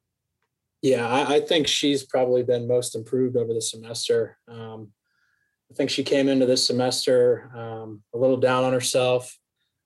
Yeah, 0.82 1.06
I, 1.06 1.34
I, 1.34 1.40
think 1.40 1.68
she's 1.68 2.04
probably 2.04 2.42
been 2.42 2.66
most 2.66 2.94
improved 2.94 3.36
over 3.36 3.52
the 3.52 3.60
semester. 3.60 4.38
Um, 4.48 4.92
I 5.70 5.74
think 5.74 5.90
she 5.90 6.02
came 6.02 6.26
into 6.26 6.46
this 6.46 6.66
semester 6.66 7.50
um, 7.54 8.02
a 8.14 8.18
little 8.18 8.38
down 8.38 8.64
on 8.64 8.72
herself. 8.72 9.38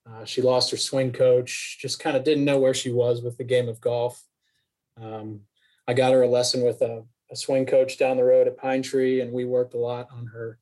Uh, 0.09 0.25
she 0.25 0.41
lost 0.41 0.71
her 0.71 0.77
swing 0.77 1.13
coach, 1.13 1.79
just 1.81 1.99
kind 1.99 2.17
of 2.17 2.23
didn't 2.23 2.45
know 2.45 2.61
where 2.61 2.75
she 2.75 2.93
was 2.93 3.23
with 3.23 3.37
the 3.39 3.45
game 3.45 3.69
of 3.69 3.81
golf. 3.81 4.23
Um, 5.01 5.41
I 5.89 5.95
got 5.95 6.13
her 6.13 6.23
a 6.23 6.29
lesson 6.29 6.63
with 6.63 6.81
a, 6.83 7.05
a, 7.31 7.37
swing 7.37 7.67
coach 7.67 7.99
down 7.99 8.17
the 8.17 8.25
road 8.25 8.47
at 8.47 8.57
Pine 8.57 8.83
Tree, 8.83 9.21
and 9.21 9.33
we 9.33 9.45
worked 9.45 9.75
a 9.75 9.79
lot 9.79 10.09
on 10.13 10.27
her 10.27 10.59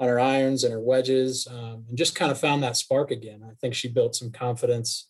on 0.00 0.08
her 0.08 0.20
irons 0.20 0.62
and 0.62 0.72
her 0.72 0.80
wedges, 0.80 1.48
um, 1.50 1.84
and 1.88 1.98
just 1.98 2.14
kind 2.14 2.30
of 2.30 2.38
found 2.38 2.62
that 2.62 2.76
spark 2.76 3.10
again. 3.10 3.42
I 3.44 3.54
think 3.60 3.74
she 3.74 3.88
built 3.88 4.14
some 4.14 4.30
confidence 4.30 5.08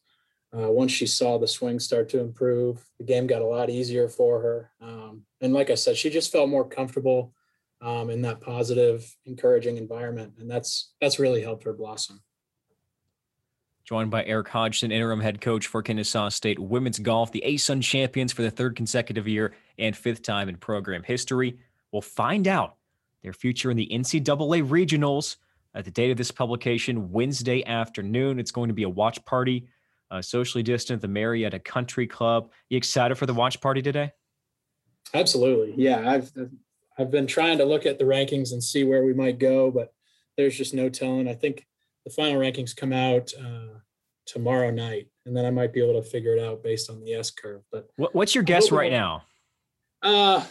uh, 0.57 0.71
once 0.71 0.93
she 0.93 1.07
saw 1.07 1.39
the 1.39 1.47
swing 1.47 1.79
start 1.79 2.09
to 2.11 2.21
improve. 2.21 2.83
The 2.99 3.05
game 3.05 3.27
got 3.27 3.43
a 3.43 3.47
lot 3.47 3.69
easier 3.69 4.09
for 4.09 4.41
her, 4.41 4.71
um, 4.81 5.23
and 5.41 5.53
like 5.53 5.71
I 5.71 5.75
said, 5.75 5.97
she 5.97 6.11
just 6.11 6.33
felt 6.33 6.49
more 6.49 6.69
comfortable 6.69 7.35
um, 7.81 8.11
in 8.11 8.23
that 8.23 8.41
positive, 8.41 9.15
encouraging 9.27 9.77
environment, 9.77 10.35
and 10.39 10.51
that's 10.51 10.93
that's 11.01 11.19
really 11.19 11.43
helped 11.43 11.65
her 11.65 11.73
blossom. 11.73 12.23
Joined 13.89 14.11
by 14.11 14.23
Eric 14.27 14.49
Hodgson, 14.49 14.93
interim 14.93 15.19
head 15.19 15.41
coach 15.41 15.67
for 15.67 15.83
Kennesaw 15.83 16.29
State 16.29 16.59
women's 16.59 16.99
golf, 16.99 17.33
the 17.33 17.43
ASUN 17.47 17.83
champions 17.83 18.35
for 18.35 18.43
the 18.43 18.51
third 18.51 18.77
consecutive 18.77 19.27
year 19.27 19.55
and 19.79 19.97
fifth 19.97 20.21
time 20.21 20.51
in 20.51 20.59
program 20.59 21.03
history. 21.03 21.57
We'll 21.91 22.03
find 22.03 22.47
out 22.47 22.77
their 23.23 23.33
future 23.33 23.71
in 23.71 23.79
the 23.79 23.89
NCAA 23.91 24.69
regionals 24.69 25.37
at 25.75 25.87
the 25.87 25.91
date 25.91 26.11
of 26.11 26.19
this 26.19 26.31
publication, 26.31 27.13
Wednesday 27.13 27.65
afternoon. 27.65 28.39
It's 28.39 28.51
going 28.51 28.69
to 28.69 28.75
be 28.75 28.83
a 28.83 28.91
watch 28.91 29.25
party, 29.25 29.69
uh, 30.11 30.21
socially 30.21 30.63
distant, 30.63 31.01
the 31.01 31.09
Marietta 31.09 31.59
Country 31.59 32.07
Club. 32.07 32.51
You 32.69 32.77
excited 32.77 33.17
for 33.17 33.25
the 33.25 33.33
watch 33.33 33.59
party 33.59 33.81
today? 33.81 34.13
Absolutely. 35.15 35.73
Yeah, 35.83 36.07
I've 36.07 36.31
I've 36.99 37.11
been 37.11 37.27
trying 37.27 37.57
to 37.57 37.65
look 37.65 37.87
at 37.87 37.99
the 37.99 38.05
rankings 38.05 38.53
and 38.53 38.63
see 38.63 38.85
where 38.85 39.03
we 39.03 39.15
might 39.15 39.39
go, 39.39 39.71
but 39.71 39.95
there's 40.37 40.59
just 40.59 40.75
no 40.75 40.91
telling. 40.91 41.27
I 41.27 41.33
think 41.33 41.65
the 42.05 42.11
final 42.11 42.41
rankings 42.41 42.77
come 42.77 42.93
out 42.93 43.33
uh, 43.39 43.79
tomorrow 44.27 44.71
night, 44.71 45.09
and 45.27 45.37
then 45.37 45.45
I 45.45 45.51
might 45.51 45.73
be 45.73 45.83
able 45.83 46.01
to 46.01 46.09
figure 46.09 46.35
it 46.37 46.43
out 46.43 46.63
based 46.63 46.91
on 46.91 47.01
the 47.01 47.15
S 47.15 47.31
curve. 47.31 47.63
But 47.73 47.89
what's 47.97 48.35
your 48.35 48.45
guess 48.45 48.71
right 48.71 48.93
now? 48.93 49.25
Uh, 50.03 50.45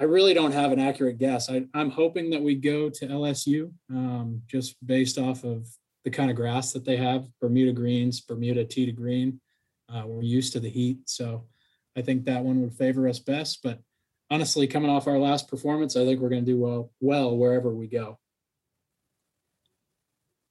I 0.00 0.04
really 0.04 0.32
don't 0.34 0.52
have 0.52 0.70
an 0.70 0.78
accurate 0.78 1.18
guess. 1.18 1.50
I, 1.50 1.66
am 1.74 1.90
hoping 1.90 2.30
that 2.30 2.42
we 2.42 2.54
go 2.54 2.88
to 2.88 3.06
LSU 3.06 3.72
um, 3.90 4.42
just 4.46 4.76
based 4.86 5.18
off 5.18 5.42
of 5.42 5.66
the 6.04 6.10
kind 6.10 6.30
of 6.30 6.36
grass 6.36 6.72
that 6.72 6.84
they 6.84 6.96
have 6.96 7.26
Bermuda 7.40 7.72
greens, 7.72 8.20
Bermuda 8.20 8.64
tee 8.64 8.86
to 8.86 8.92
green. 8.92 9.40
Uh, 9.92 10.04
we're 10.06 10.22
used 10.22 10.52
to 10.52 10.60
the 10.60 10.70
heat. 10.70 10.98
So 11.06 11.46
I 11.96 12.02
think 12.02 12.24
that 12.24 12.44
one 12.44 12.60
would 12.60 12.74
favor 12.74 13.08
us 13.08 13.18
best. 13.18 13.60
But 13.62 13.80
honestly, 14.30 14.68
coming 14.68 14.90
off 14.90 15.08
our 15.08 15.18
last 15.18 15.48
performance, 15.48 15.96
I 15.96 16.04
think 16.04 16.20
we're 16.20 16.28
going 16.28 16.44
to 16.44 16.52
do 16.52 16.58
well, 16.58 16.92
well 17.00 17.36
wherever 17.36 17.74
we 17.74 17.88
go. 17.88 18.18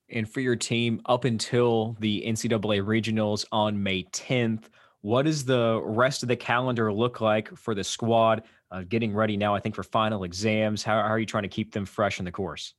And 0.09 0.29
for 0.29 0.39
your 0.39 0.55
team, 0.55 1.01
up 1.05 1.25
until 1.25 1.95
the 1.99 2.23
NCAA 2.25 2.83
regionals 2.83 3.45
on 3.51 3.81
May 3.81 4.03
10th, 4.03 4.65
what 5.01 5.23
does 5.23 5.45
the 5.45 5.81
rest 5.83 6.23
of 6.23 6.29
the 6.29 6.35
calendar 6.35 6.91
look 6.91 7.21
like 7.21 7.55
for 7.57 7.75
the 7.75 7.83
squad? 7.83 8.43
uh, 8.71 8.83
getting 8.87 9.13
ready 9.13 9.37
now, 9.37 9.55
I 9.55 9.59
think, 9.59 9.75
for 9.75 9.83
final 9.83 10.23
exams? 10.23 10.83
How, 10.83 10.95
how, 10.95 11.07
are 11.07 11.19
you 11.19 11.25
trying 11.25 11.43
to 11.43 11.49
keep 11.49 11.71
them 11.71 11.85
fresh 11.85 12.19
in 12.19 12.25
the 12.25 12.31
course? 12.31 12.73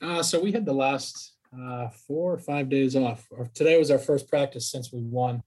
Uh, 0.00 0.22
so 0.22 0.40
we 0.40 0.52
had 0.52 0.64
the 0.64 0.72
last 0.72 1.34
uh, 1.58 1.88
four 1.88 2.32
or 2.32 2.38
five 2.38 2.68
days 2.68 2.94
off. 2.94 3.26
Today 3.54 3.78
was 3.78 3.90
our 3.90 3.98
first 3.98 4.28
practice 4.28 4.70
since 4.70 4.92
we 4.92 5.02
won. 5.02 5.42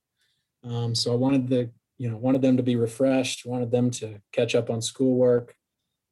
Um, 0.63 0.95
so 0.95 1.13
I 1.13 1.15
wanted 1.15 1.47
the, 1.47 1.69
you 1.97 2.09
know, 2.09 2.17
wanted 2.17 2.41
them 2.41 2.57
to 2.57 2.63
be 2.63 2.75
refreshed, 2.75 3.45
wanted 3.45 3.71
them 3.71 3.91
to 3.91 4.21
catch 4.31 4.55
up 4.55 4.69
on 4.69 4.81
schoolwork, 4.81 5.55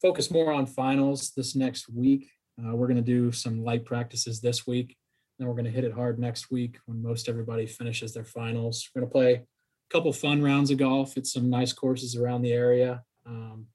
focus 0.02 0.32
more 0.32 0.52
on 0.52 0.66
finals 0.66 1.32
this 1.36 1.56
next 1.56 1.90
week. 1.90 2.30
Uh, 2.64 2.76
we're 2.76 2.88
going 2.88 2.98
to 2.98 3.02
do 3.02 3.32
some 3.32 3.64
light 3.64 3.86
practices 3.86 4.40
this 4.40 4.68
week. 4.68 4.96
Then 5.40 5.48
we're 5.48 5.56
going 5.56 5.66
to 5.66 5.72
hit 5.72 5.84
it 5.84 5.94
hard 5.94 6.20
next 6.20 6.52
week 6.52 6.78
when 6.86 7.02
most 7.02 7.28
everybody 7.28 7.66
finishes 7.66 8.14
their 8.14 8.26
finals. 8.26 8.88
We're 8.94 9.02
going 9.02 9.10
to 9.10 9.14
play 9.14 9.34
a 9.34 9.42
couple 9.90 10.14
fun 10.14 10.42
rounds 10.42 10.72
of 10.72 10.78
golf 10.78 11.18
at 11.18 11.26
some 11.26 11.50
nice 11.50 11.74
courses 11.74 12.16
around 12.16 12.44
the 12.44 12.54
area 12.54 13.04
um, 13.26 13.68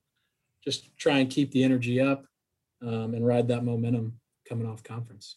just 0.64 0.96
try 0.96 1.18
and 1.18 1.30
keep 1.30 1.50
the 1.52 1.64
energy 1.64 2.00
up 2.00 2.24
um, 2.82 3.14
and 3.14 3.26
ride 3.26 3.48
that 3.48 3.64
momentum 3.64 4.18
coming 4.48 4.66
off 4.66 4.82
conference. 4.82 5.36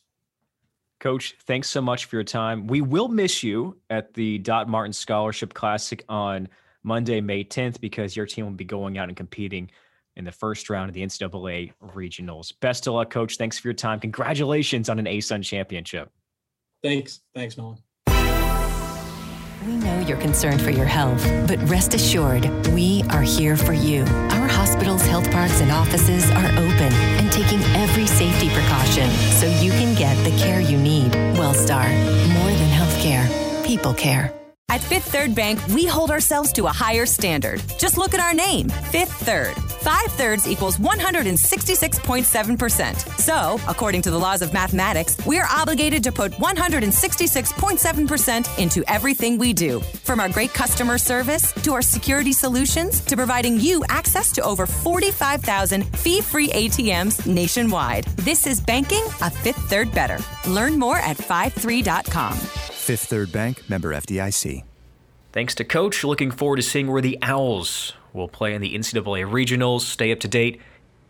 Coach, 0.99 1.35
thanks 1.45 1.69
so 1.69 1.81
much 1.81 2.05
for 2.05 2.17
your 2.17 2.23
time. 2.23 2.67
We 2.67 2.81
will 2.81 3.07
miss 3.07 3.41
you 3.41 3.77
at 3.89 4.13
the 4.13 4.37
Dot 4.39 4.67
Martin 4.67 4.91
Scholarship 4.91 5.53
Classic 5.53 6.03
on 6.09 6.49
Monday, 6.83 7.21
May 7.21 7.43
10th, 7.43 7.79
because 7.79 8.15
your 8.15 8.25
team 8.25 8.45
will 8.45 8.51
be 8.51 8.65
going 8.65 8.97
out 8.97 9.07
and 9.07 9.15
competing 9.15 9.71
in 10.15 10.25
the 10.25 10.31
first 10.31 10.69
round 10.69 10.89
of 10.89 10.93
the 10.93 11.01
NCAA 11.01 11.73
regionals. 11.81 12.53
Best 12.59 12.87
of 12.87 12.93
luck, 12.93 13.09
Coach. 13.09 13.37
Thanks 13.37 13.57
for 13.57 13.67
your 13.67 13.73
time. 13.73 13.99
Congratulations 13.99 14.89
on 14.89 14.99
an 14.99 15.05
ASUN 15.05 15.43
championship. 15.43 16.11
Thanks. 16.83 17.21
Thanks, 17.33 17.57
Nolan. 17.57 17.77
We 19.65 19.75
know 19.75 19.99
you're 19.99 20.17
concerned 20.17 20.61
for 20.61 20.69
your 20.69 20.85
health, 20.85 21.21
but 21.45 21.59
rest 21.69 21.93
assured, 21.93 22.45
we 22.67 23.03
are 23.09 23.21
here 23.21 23.57
for 23.57 23.73
you. 23.73 24.03
Our 24.03 24.47
hospitals, 24.47 25.05
health 25.05 25.29
parks, 25.31 25.59
and 25.59 25.69
offices 25.69 26.29
are 26.31 26.47
open 26.53 26.93
and 27.19 27.29
taking 27.31 27.59
every 27.75 28.07
safety 28.07 28.49
precaution 28.49 29.09
so 29.09 29.47
you 29.61 29.71
can 29.71 29.97
get 29.97 30.15
the 30.23 30.35
care 30.37 30.61
you 30.61 30.77
need. 30.77 31.11
Wellstar, 31.35 31.89
more 32.33 32.51
than 32.51 32.69
healthcare, 32.69 33.65
people 33.65 33.93
care. 33.93 34.33
At 34.69 34.81
Fifth 34.81 35.11
Third 35.11 35.35
Bank, 35.35 35.59
we 35.69 35.85
hold 35.85 36.09
ourselves 36.09 36.53
to 36.53 36.67
a 36.67 36.71
higher 36.71 37.05
standard. 37.05 37.61
Just 37.77 37.97
look 37.97 38.13
at 38.13 38.21
our 38.21 38.33
name, 38.33 38.69
Fifth 38.69 39.11
Third. 39.11 39.55
Five 39.81 40.11
thirds 40.11 40.47
equals 40.47 40.77
166.7%. 40.77 43.19
So, 43.19 43.59
according 43.67 44.03
to 44.03 44.11
the 44.11 44.19
laws 44.19 44.41
of 44.41 44.53
mathematics, 44.53 45.17
we 45.25 45.39
are 45.39 45.47
obligated 45.49 46.03
to 46.03 46.11
put 46.11 46.33
166.7% 46.33 48.59
into 48.59 48.83
everything 48.91 49.37
we 49.37 49.53
do. 49.53 49.79
From 49.79 50.19
our 50.19 50.27
great 50.27 50.53
customer 50.53 50.97
service 50.97 51.53
to 51.63 51.71
our 51.73 51.81
security 51.81 52.33
solutions 52.33 52.99
to 53.05 53.15
providing 53.15 53.57
you 53.59 53.81
access 53.87 54.33
to 54.33 54.43
over 54.43 54.65
45,000 54.65 55.83
fee 55.97 56.19
free 56.21 56.49
ATMs 56.49 57.25
nationwide. 57.25 58.03
This 58.17 58.45
is 58.45 58.59
banking 58.59 59.05
a 59.21 59.29
Fifth 59.29 59.69
Third 59.69 59.93
better. 59.93 60.17
Learn 60.47 60.77
more 60.77 60.97
at 60.97 61.15
53.com. 61.17 62.35
Fifth 62.35 63.05
Third 63.05 63.31
Bank, 63.31 63.69
member 63.69 63.93
FDIC. 63.93 64.63
Thanks 65.31 65.53
to 65.55 65.63
Coach. 65.63 66.03
Looking 66.03 66.31
forward 66.31 66.57
to 66.57 66.63
seeing 66.63 66.91
where 66.91 67.03
the 67.03 67.17
Owls 67.21 67.93
will 68.13 68.27
play 68.27 68.53
in 68.53 68.61
the 68.61 68.75
NCAA 68.75 69.29
regionals. 69.29 69.81
Stay 69.81 70.11
up 70.11 70.19
to 70.21 70.27
date. 70.27 70.61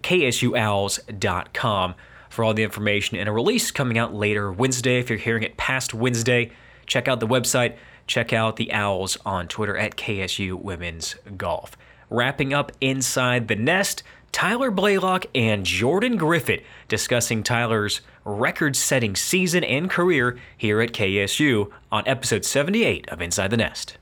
KSUOwls.com 0.04 1.96
for 2.30 2.44
all 2.44 2.54
the 2.54 2.64
information 2.64 3.18
and 3.18 3.28
a 3.28 3.32
release 3.32 3.72
coming 3.72 3.98
out 3.98 4.14
later 4.14 4.52
Wednesday. 4.52 5.00
If 5.00 5.10
you're 5.10 5.20
hearing 5.20 5.44
it 5.44 5.58
past 5.58 5.94
Wednesday, 5.94 6.52
check 6.86 7.08
out 7.08 7.20
the 7.20 7.28
website. 7.28 7.76
Check 8.08 8.34
out 8.34 8.56
the 8.56 8.72
Owls 8.72 9.18
on 9.26 9.48
Twitter 9.48 9.78
at 9.78 9.96
KSU 9.96 10.54
Women's 10.60 11.16
Golf. 11.38 11.78
Wrapping 12.10 12.54
up 12.54 12.72
inside 12.82 13.48
the 13.48 13.56
nest. 13.56 14.04
Tyler 14.32 14.72
Blaylock 14.72 15.26
and 15.36 15.66
Jordan 15.66 16.18
Griffith 16.18 16.62
discussing 16.88 17.44
Tyler's 17.44 18.02
record 18.26 18.76
setting 18.76 19.16
season 19.16 19.64
and 19.64 19.90
career 19.90 20.40
here 20.58 20.82
at 20.82 20.92
KSU 20.92 21.72
on 21.92 22.08
episode 22.08 22.46
78 22.46 23.10
of 23.10 23.22
Inside 23.22 23.50
the 23.52 23.58
Nest. 23.58 23.98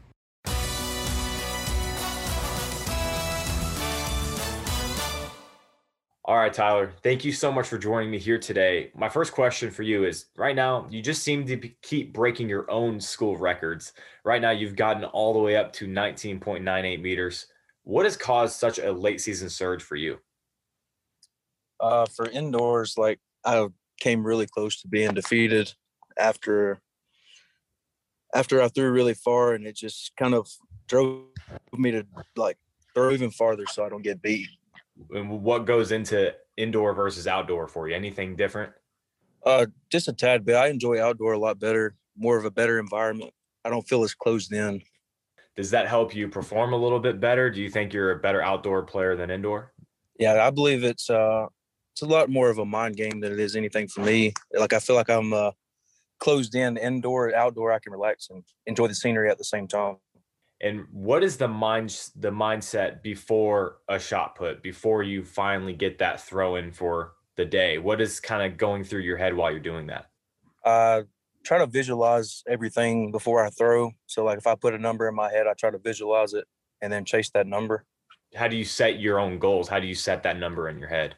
All 6.28 6.36
right, 6.36 6.54
Tyler, 6.54 6.92
thank 7.04 7.24
you 7.24 7.32
so 7.32 7.54
much 7.54 7.70
for 7.70 7.78
joining 7.78 8.12
me 8.12 8.20
here 8.20 8.38
today. 8.38 8.92
My 8.94 9.08
first 9.08 9.32
question 9.32 9.72
for 9.72 9.84
you 9.84 10.04
is 10.04 10.26
right 10.36 10.58
now, 10.58 10.86
you 10.90 11.02
just 11.02 11.24
seem 11.24 11.46
to 11.46 11.58
keep 11.82 12.12
breaking 12.12 12.50
your 12.50 12.70
own 12.70 13.00
school 13.00 13.38
records. 13.38 13.94
Right 14.26 14.42
now, 14.42 14.52
you've 14.52 14.76
gotten 14.76 15.06
all 15.06 15.32
the 15.32 15.40
way 15.40 15.56
up 15.56 15.72
to 15.74 15.88
19.98 15.88 17.02
meters. 17.02 17.46
What 17.84 18.04
has 18.04 18.18
caused 18.18 18.60
such 18.60 18.78
a 18.78 18.92
late 18.92 19.22
season 19.22 19.50
surge 19.50 19.82
for 19.82 19.96
you? 19.96 20.18
Uh, 21.80 22.06
for 22.08 22.30
indoors, 22.30 22.98
like 22.98 23.22
I 23.46 23.66
came 23.98 24.28
really 24.28 24.48
close 24.48 24.82
to 24.82 24.90
being 24.90 25.13
defeated 25.13 25.74
after 26.20 26.82
after 28.36 28.62
I 28.62 28.68
threw 28.68 28.92
really 28.92 29.13
far, 29.13 29.54
and 29.54 29.66
it 29.66 29.78
just 29.78 30.12
kind 30.18 30.34
of 30.34 30.50
drove 30.90 31.24
me 31.72 31.92
to 31.92 32.06
like 32.36 32.58
throw 32.94 33.12
even 33.12 33.32
farther 33.32 33.66
so 33.66 33.86
I 33.86 33.90
don't 33.90 34.04
get 34.04 34.22
beat 34.22 34.50
and 35.12 35.42
what 35.44 35.66
goes 35.66 35.92
into 35.92 36.34
indoor 36.56 36.94
versus 36.94 37.28
outdoor 37.28 37.68
for 37.68 37.88
you? 37.88 37.96
Anything 37.96 38.36
different? 38.36 38.74
Uh, 39.46 39.68
just 39.90 40.08
a 40.08 40.14
tad 40.14 40.46
bit. 40.46 40.56
I 40.56 40.68
enjoy 40.68 41.02
outdoor 41.02 41.34
a 41.34 41.40
lot 41.40 41.60
better, 41.60 41.96
more 42.18 42.38
of 42.38 42.46
a 42.46 42.52
better 42.52 42.80
environment. 42.80 43.32
I 43.64 43.70
don't 43.70 43.88
feel 43.88 44.04
as 44.04 44.14
closed 44.14 44.52
in. 44.52 44.82
Does 45.56 45.72
that 45.72 45.88
help 45.88 46.16
you 46.16 46.28
perform 46.28 46.74
a 46.74 46.78
little 46.78 47.00
bit 47.00 47.20
better? 47.20 47.50
Do 47.50 47.62
you 47.62 47.70
think 47.70 47.92
you're 47.92 48.12
a 48.12 48.20
better 48.20 48.42
outdoor 48.42 48.84
player 48.84 49.16
than 49.16 49.32
indoor? 49.32 49.74
Yeah, 50.20 50.46
I 50.46 50.52
believe 50.52 50.84
it's 50.84 51.10
uh 51.10 51.48
it's 51.94 52.04
a 52.04 52.06
lot 52.06 52.30
more 52.30 52.50
of 52.50 52.60
a 52.60 52.66
mind 52.66 52.96
game 52.96 53.20
than 53.22 53.34
it 53.34 53.40
is 53.40 53.56
anything 53.56 53.88
for 53.88 54.02
me. 54.02 54.34
Like 54.54 54.74
I 54.74 54.80
feel 54.80 54.96
like 54.96 55.10
I'm 55.10 55.34
uh 55.34 55.52
closed 56.20 56.56
in 56.56 56.78
indoor, 56.78 57.34
outdoor 57.36 57.72
I 57.72 57.80
can 57.80 57.92
relax 57.92 58.30
and 58.30 58.44
enjoy 58.66 58.88
the 58.88 58.96
scenery 58.96 59.30
at 59.30 59.38
the 59.38 59.44
same 59.44 59.68
time. 59.68 59.98
And 60.62 60.86
what 60.91 61.24
is 61.24 61.38
the 61.38 61.48
mind 61.48 61.89
the 62.15 62.32
mindset 62.32 63.04
before 63.04 63.78
a 63.88 64.00
shot 64.00 64.36
put, 64.36 64.63
before 64.63 65.04
you 65.04 65.24
finally 65.24 65.74
get 65.74 66.00
that 66.00 66.22
throw 66.22 66.56
in 66.56 66.72
for 66.72 67.13
the 67.36 67.46
day? 67.46 67.78
What 67.78 68.02
is 68.02 68.20
kind 68.20 68.52
of 68.52 68.58
going 68.58 68.84
through 68.84 69.02
your 69.02 69.17
head 69.17 69.36
while 69.36 69.52
you're 69.52 69.60
doing 69.60 69.88
that? 69.88 70.08
Uh, 70.65 70.70
I 70.70 71.04
try 71.46 71.60
to 71.60 71.67
visualize 71.67 72.43
everything 72.48 73.12
before 73.12 73.46
I 73.46 73.50
throw. 73.52 73.91
So 74.08 74.24
like 74.24 74.39
if 74.39 74.48
I 74.48 74.56
put 74.56 74.74
a 74.74 74.80
number 74.80 75.08
in 75.08 75.15
my 75.15 75.32
head, 75.32 75.46
I 75.48 75.54
try 75.54 75.70
to 75.70 75.78
visualize 75.78 76.34
it 76.34 76.46
and 76.82 76.91
then 76.91 77.06
chase 77.06 77.30
that 77.32 77.46
number. 77.46 77.86
How 78.36 78.48
do 78.48 78.56
you 78.58 78.65
set 78.65 79.00
your 79.00 79.20
own 79.20 79.39
goals? 79.39 79.70
How 79.70 79.80
do 79.80 79.88
you 79.88 79.96
set 79.96 80.24
that 80.24 80.39
number 80.39 80.70
in 80.70 80.80
your 80.80 80.89
head? 80.89 81.15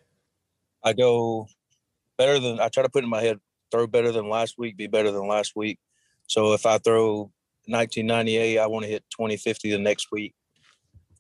I 0.84 0.93
go 0.93 1.47
better 2.17 2.39
than 2.39 2.60
I 2.60 2.67
try 2.67 2.84
to 2.84 2.89
put 2.89 3.04
in 3.04 3.10
my 3.10 3.21
head, 3.21 3.39
throw 3.71 3.88
better 3.88 4.12
than 4.12 4.30
last 4.30 4.58
week, 4.58 4.78
be 4.78 4.88
better 4.88 5.12
than 5.12 5.28
last 5.28 5.56
week. 5.56 5.80
So 6.28 6.54
if 6.54 6.65
I 6.65 6.78
throw 6.78 7.32
1998, 7.69 8.60
I 8.60 8.67
want 8.67 8.84
to 8.84 8.91
hit 8.91 9.03
2050 9.12 9.71
the 9.71 9.77
next 9.77 10.12
week, 10.12 10.34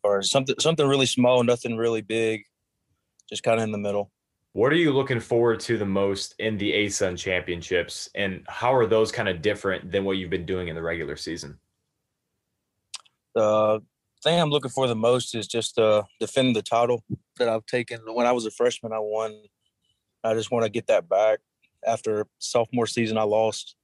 or 0.03 0.21
something 0.21 0.55
something 0.59 0.87
really 0.87 1.05
small, 1.05 1.43
nothing 1.43 1.77
really 1.77 2.01
big, 2.01 2.43
just 3.29 3.43
kind 3.43 3.59
of 3.59 3.63
in 3.63 3.71
the 3.71 3.77
middle. 3.77 4.11
What 4.53 4.73
are 4.73 4.77
you 4.77 4.91
looking 4.91 5.19
forward 5.19 5.59
to 5.61 5.77
the 5.77 5.85
most 5.85 6.33
in 6.39 6.57
the 6.57 6.71
ASUN 6.71 7.17
championships, 7.17 8.09
and 8.15 8.43
how 8.47 8.73
are 8.73 8.87
those 8.87 9.11
kind 9.11 9.29
of 9.29 9.41
different 9.41 9.91
than 9.91 10.03
what 10.05 10.17
you've 10.17 10.31
been 10.31 10.45
doing 10.45 10.67
in 10.67 10.75
the 10.75 10.81
regular 10.81 11.15
season? 11.15 11.59
The 13.35 13.81
thing 14.23 14.39
I'm 14.39 14.49
looking 14.49 14.71
for 14.71 14.87
the 14.87 14.95
most 14.95 15.35
is 15.35 15.47
just 15.47 15.77
uh, 15.77 16.01
to 16.01 16.07
defend 16.19 16.55
the 16.55 16.61
title 16.61 17.03
that 17.37 17.47
I've 17.47 17.65
taken 17.67 17.99
when 18.13 18.25
I 18.25 18.31
was 18.31 18.45
a 18.45 18.51
freshman. 18.51 18.91
I 18.91 18.99
won. 18.99 19.35
I 20.23 20.33
just 20.33 20.51
want 20.51 20.65
to 20.65 20.69
get 20.69 20.87
that 20.87 21.07
back. 21.07 21.39
After 21.85 22.25
sophomore 22.39 22.87
season, 22.87 23.17
I 23.17 23.23
lost 23.23 23.75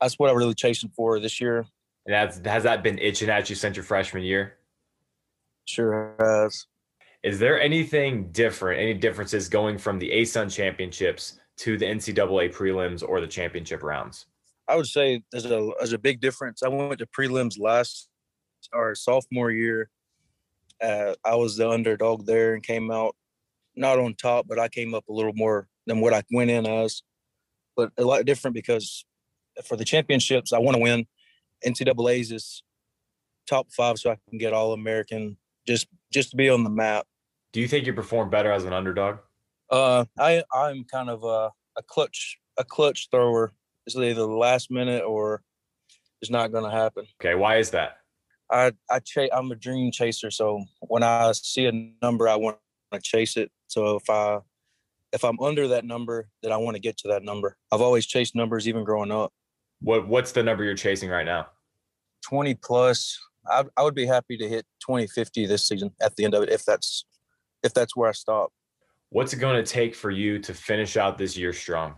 that's 0.00 0.18
what 0.18 0.30
I'm 0.30 0.36
really 0.36 0.54
chasing 0.54 0.90
for 0.94 1.20
this 1.20 1.40
year. 1.40 1.66
And 2.06 2.14
that's, 2.14 2.40
has 2.46 2.62
that 2.62 2.82
been 2.82 2.98
itching 2.98 3.28
at 3.28 3.50
you 3.50 3.56
since 3.56 3.76
your 3.76 3.84
freshman 3.84 4.22
year? 4.22 4.58
Sure 5.64 6.14
has. 6.20 6.66
Is 7.22 7.38
there 7.38 7.60
anything 7.60 8.30
different, 8.30 8.80
any 8.80 8.94
differences 8.94 9.48
going 9.48 9.78
from 9.78 9.98
the 9.98 10.10
ASUN 10.10 10.52
championships 10.52 11.40
to 11.58 11.76
the 11.76 11.86
NCAA 11.86 12.54
prelims 12.54 13.02
or 13.06 13.20
the 13.20 13.26
championship 13.26 13.82
rounds? 13.82 14.26
I 14.68 14.76
would 14.76 14.86
say 14.86 15.22
there's 15.30 15.46
a 15.46 15.70
there's 15.78 15.92
a 15.92 15.98
big 15.98 16.20
difference. 16.20 16.62
I 16.62 16.68
went 16.68 16.98
to 16.98 17.06
prelims 17.06 17.58
last 17.58 18.08
our 18.72 18.94
sophomore 18.94 19.50
year. 19.50 19.90
Uh, 20.82 21.14
I 21.24 21.34
was 21.36 21.56
the 21.56 21.68
underdog 21.68 22.26
there 22.26 22.54
and 22.54 22.62
came 22.62 22.90
out 22.90 23.16
not 23.76 23.98
on 23.98 24.14
top, 24.14 24.46
but 24.48 24.58
I 24.58 24.68
came 24.68 24.94
up 24.94 25.08
a 25.08 25.12
little 25.12 25.32
more 25.34 25.68
than 25.86 26.00
what 26.00 26.12
I 26.12 26.22
went 26.30 26.50
in 26.50 26.66
as. 26.66 27.02
But 27.76 27.92
a 27.96 28.02
lot 28.02 28.24
different 28.24 28.54
because 28.54 29.04
for 29.64 29.76
the 29.76 29.84
championships, 29.84 30.52
I 30.52 30.58
want 30.58 30.76
to 30.76 30.82
win. 30.82 31.06
NCAA's 31.64 32.32
is 32.32 32.62
top 33.46 33.70
five, 33.72 33.98
so 33.98 34.10
I 34.10 34.18
can 34.28 34.38
get 34.38 34.52
All 34.52 34.72
American 34.72 35.36
just 35.66 35.88
just 36.12 36.30
to 36.30 36.36
be 36.36 36.48
on 36.48 36.64
the 36.64 36.70
map. 36.70 37.06
Do 37.52 37.60
you 37.60 37.68
think 37.68 37.86
you 37.86 37.92
perform 37.92 38.30
better 38.30 38.52
as 38.52 38.64
an 38.64 38.72
underdog? 38.72 39.18
Uh, 39.70 40.04
I 40.18 40.44
I'm 40.52 40.84
kind 40.84 41.10
of 41.10 41.24
a, 41.24 41.50
a 41.78 41.82
clutch 41.82 42.38
a 42.58 42.64
clutch 42.64 43.08
thrower. 43.10 43.52
It's 43.86 43.96
either 43.96 44.14
the 44.14 44.26
last 44.26 44.70
minute 44.70 45.04
or 45.04 45.42
it's 46.20 46.30
not 46.30 46.52
going 46.52 46.64
to 46.64 46.70
happen. 46.70 47.06
Okay, 47.20 47.34
why 47.34 47.58
is 47.58 47.70
that? 47.70 47.98
I 48.50 48.72
I 48.90 49.00
chase. 49.00 49.30
I'm 49.32 49.50
a 49.50 49.56
dream 49.56 49.90
chaser, 49.90 50.30
so 50.30 50.64
when 50.80 51.02
I 51.02 51.32
see 51.32 51.66
a 51.66 51.72
number, 52.02 52.28
I 52.28 52.36
want 52.36 52.58
to 52.92 53.00
chase 53.00 53.36
it. 53.36 53.50
So 53.68 53.96
if 53.96 54.08
I 54.08 54.40
if 55.12 55.24
I'm 55.24 55.40
under 55.40 55.68
that 55.68 55.84
number, 55.84 56.28
then 56.42 56.52
I 56.52 56.56
want 56.56 56.76
to 56.76 56.80
get 56.80 56.96
to 56.98 57.08
that 57.08 57.22
number. 57.22 57.56
I've 57.72 57.80
always 57.80 58.06
chased 58.06 58.34
numbers, 58.34 58.68
even 58.68 58.84
growing 58.84 59.10
up. 59.10 59.32
What 59.80 60.08
what's 60.08 60.32
the 60.32 60.42
number 60.42 60.64
you're 60.64 60.74
chasing 60.74 61.10
right 61.10 61.26
now? 61.26 61.46
20 62.24 62.54
plus. 62.54 63.18
I, 63.48 63.64
I 63.76 63.82
would 63.82 63.94
be 63.94 64.06
happy 64.06 64.36
to 64.38 64.48
hit 64.48 64.66
2050 64.80 65.46
this 65.46 65.68
season 65.68 65.92
at 66.00 66.16
the 66.16 66.24
end 66.24 66.34
of 66.34 66.42
it 66.42 66.48
if 66.48 66.64
that's 66.64 67.04
if 67.62 67.72
that's 67.74 67.94
where 67.94 68.08
I 68.08 68.12
stop. 68.12 68.52
What's 69.10 69.32
it 69.32 69.38
going 69.38 69.62
to 69.62 69.70
take 69.70 69.94
for 69.94 70.10
you 70.10 70.38
to 70.40 70.52
finish 70.52 70.96
out 70.96 71.16
this 71.16 71.36
year 71.36 71.52
strong? 71.52 71.94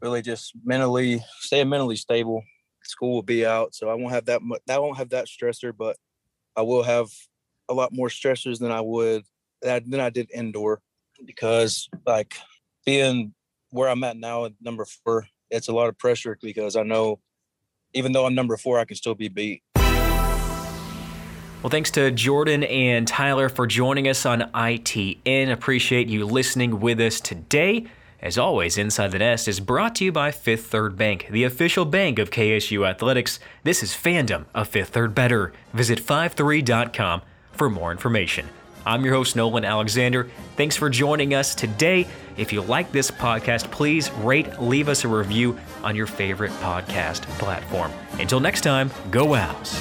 Really, 0.00 0.20
just 0.20 0.52
mentally 0.64 1.24
stay 1.38 1.62
mentally 1.64 1.96
stable. 1.96 2.42
School 2.82 3.14
will 3.14 3.22
be 3.22 3.46
out, 3.46 3.74
so 3.74 3.88
I 3.88 3.94
won't 3.94 4.12
have 4.12 4.26
that 4.26 4.42
much. 4.42 4.60
I 4.68 4.78
won't 4.78 4.98
have 4.98 5.10
that 5.10 5.26
stressor, 5.26 5.72
but 5.76 5.96
I 6.56 6.62
will 6.62 6.82
have 6.82 7.08
a 7.68 7.74
lot 7.74 7.92
more 7.92 8.08
stressors 8.08 8.58
than 8.58 8.70
I 8.70 8.80
would 8.80 9.24
than 9.62 10.00
I 10.00 10.10
did 10.10 10.30
indoor 10.34 10.82
because 11.24 11.88
like 12.06 12.34
being 12.84 13.32
where 13.70 13.88
I'm 13.88 14.04
at 14.04 14.16
now 14.16 14.44
at 14.44 14.52
number 14.60 14.84
four, 14.84 15.26
it's 15.54 15.68
a 15.68 15.72
lot 15.72 15.88
of 15.88 15.96
pressure 15.96 16.36
because 16.42 16.76
I 16.76 16.82
know 16.82 17.20
even 17.94 18.12
though 18.12 18.26
I'm 18.26 18.34
number 18.34 18.56
four, 18.56 18.78
I 18.78 18.84
can 18.84 18.96
still 18.96 19.14
be 19.14 19.28
beat. 19.28 19.62
Well, 21.64 21.70
thanks 21.70 21.90
to 21.92 22.10
Jordan 22.10 22.64
and 22.64 23.08
Tyler 23.08 23.48
for 23.48 23.66
joining 23.66 24.06
us 24.06 24.26
on 24.26 24.42
ITN. 24.52 25.50
Appreciate 25.50 26.08
you 26.08 26.26
listening 26.26 26.80
with 26.80 27.00
us 27.00 27.20
today. 27.20 27.86
As 28.20 28.36
always, 28.36 28.76
Inside 28.76 29.12
the 29.12 29.18
Nest 29.18 29.48
is 29.48 29.60
brought 29.60 29.94
to 29.96 30.04
you 30.04 30.12
by 30.12 30.30
Fifth 30.30 30.66
Third 30.66 30.96
Bank, 30.96 31.28
the 31.30 31.44
official 31.44 31.84
bank 31.84 32.18
of 32.18 32.30
KSU 32.30 32.86
Athletics. 32.86 33.38
This 33.62 33.82
is 33.82 33.92
fandom 33.92 34.46
of 34.54 34.68
Fifth 34.68 34.90
Third 34.90 35.14
Better. 35.14 35.52
Visit 35.72 36.00
53.com 36.00 37.22
for 37.52 37.70
more 37.70 37.92
information. 37.92 38.48
I'm 38.86 39.04
your 39.04 39.14
host, 39.14 39.36
Nolan 39.36 39.64
Alexander. 39.64 40.28
Thanks 40.56 40.76
for 40.76 40.90
joining 40.90 41.34
us 41.34 41.54
today. 41.54 42.06
If 42.36 42.52
you 42.52 42.62
like 42.62 42.92
this 42.92 43.10
podcast, 43.10 43.70
please 43.70 44.10
rate, 44.12 44.60
leave 44.60 44.88
us 44.88 45.04
a 45.04 45.08
review 45.08 45.58
on 45.82 45.96
your 45.96 46.06
favorite 46.06 46.52
podcast 46.52 47.22
platform. 47.38 47.92
Until 48.18 48.40
next 48.40 48.62
time, 48.62 48.90
go 49.10 49.34
Owls. 49.34 49.80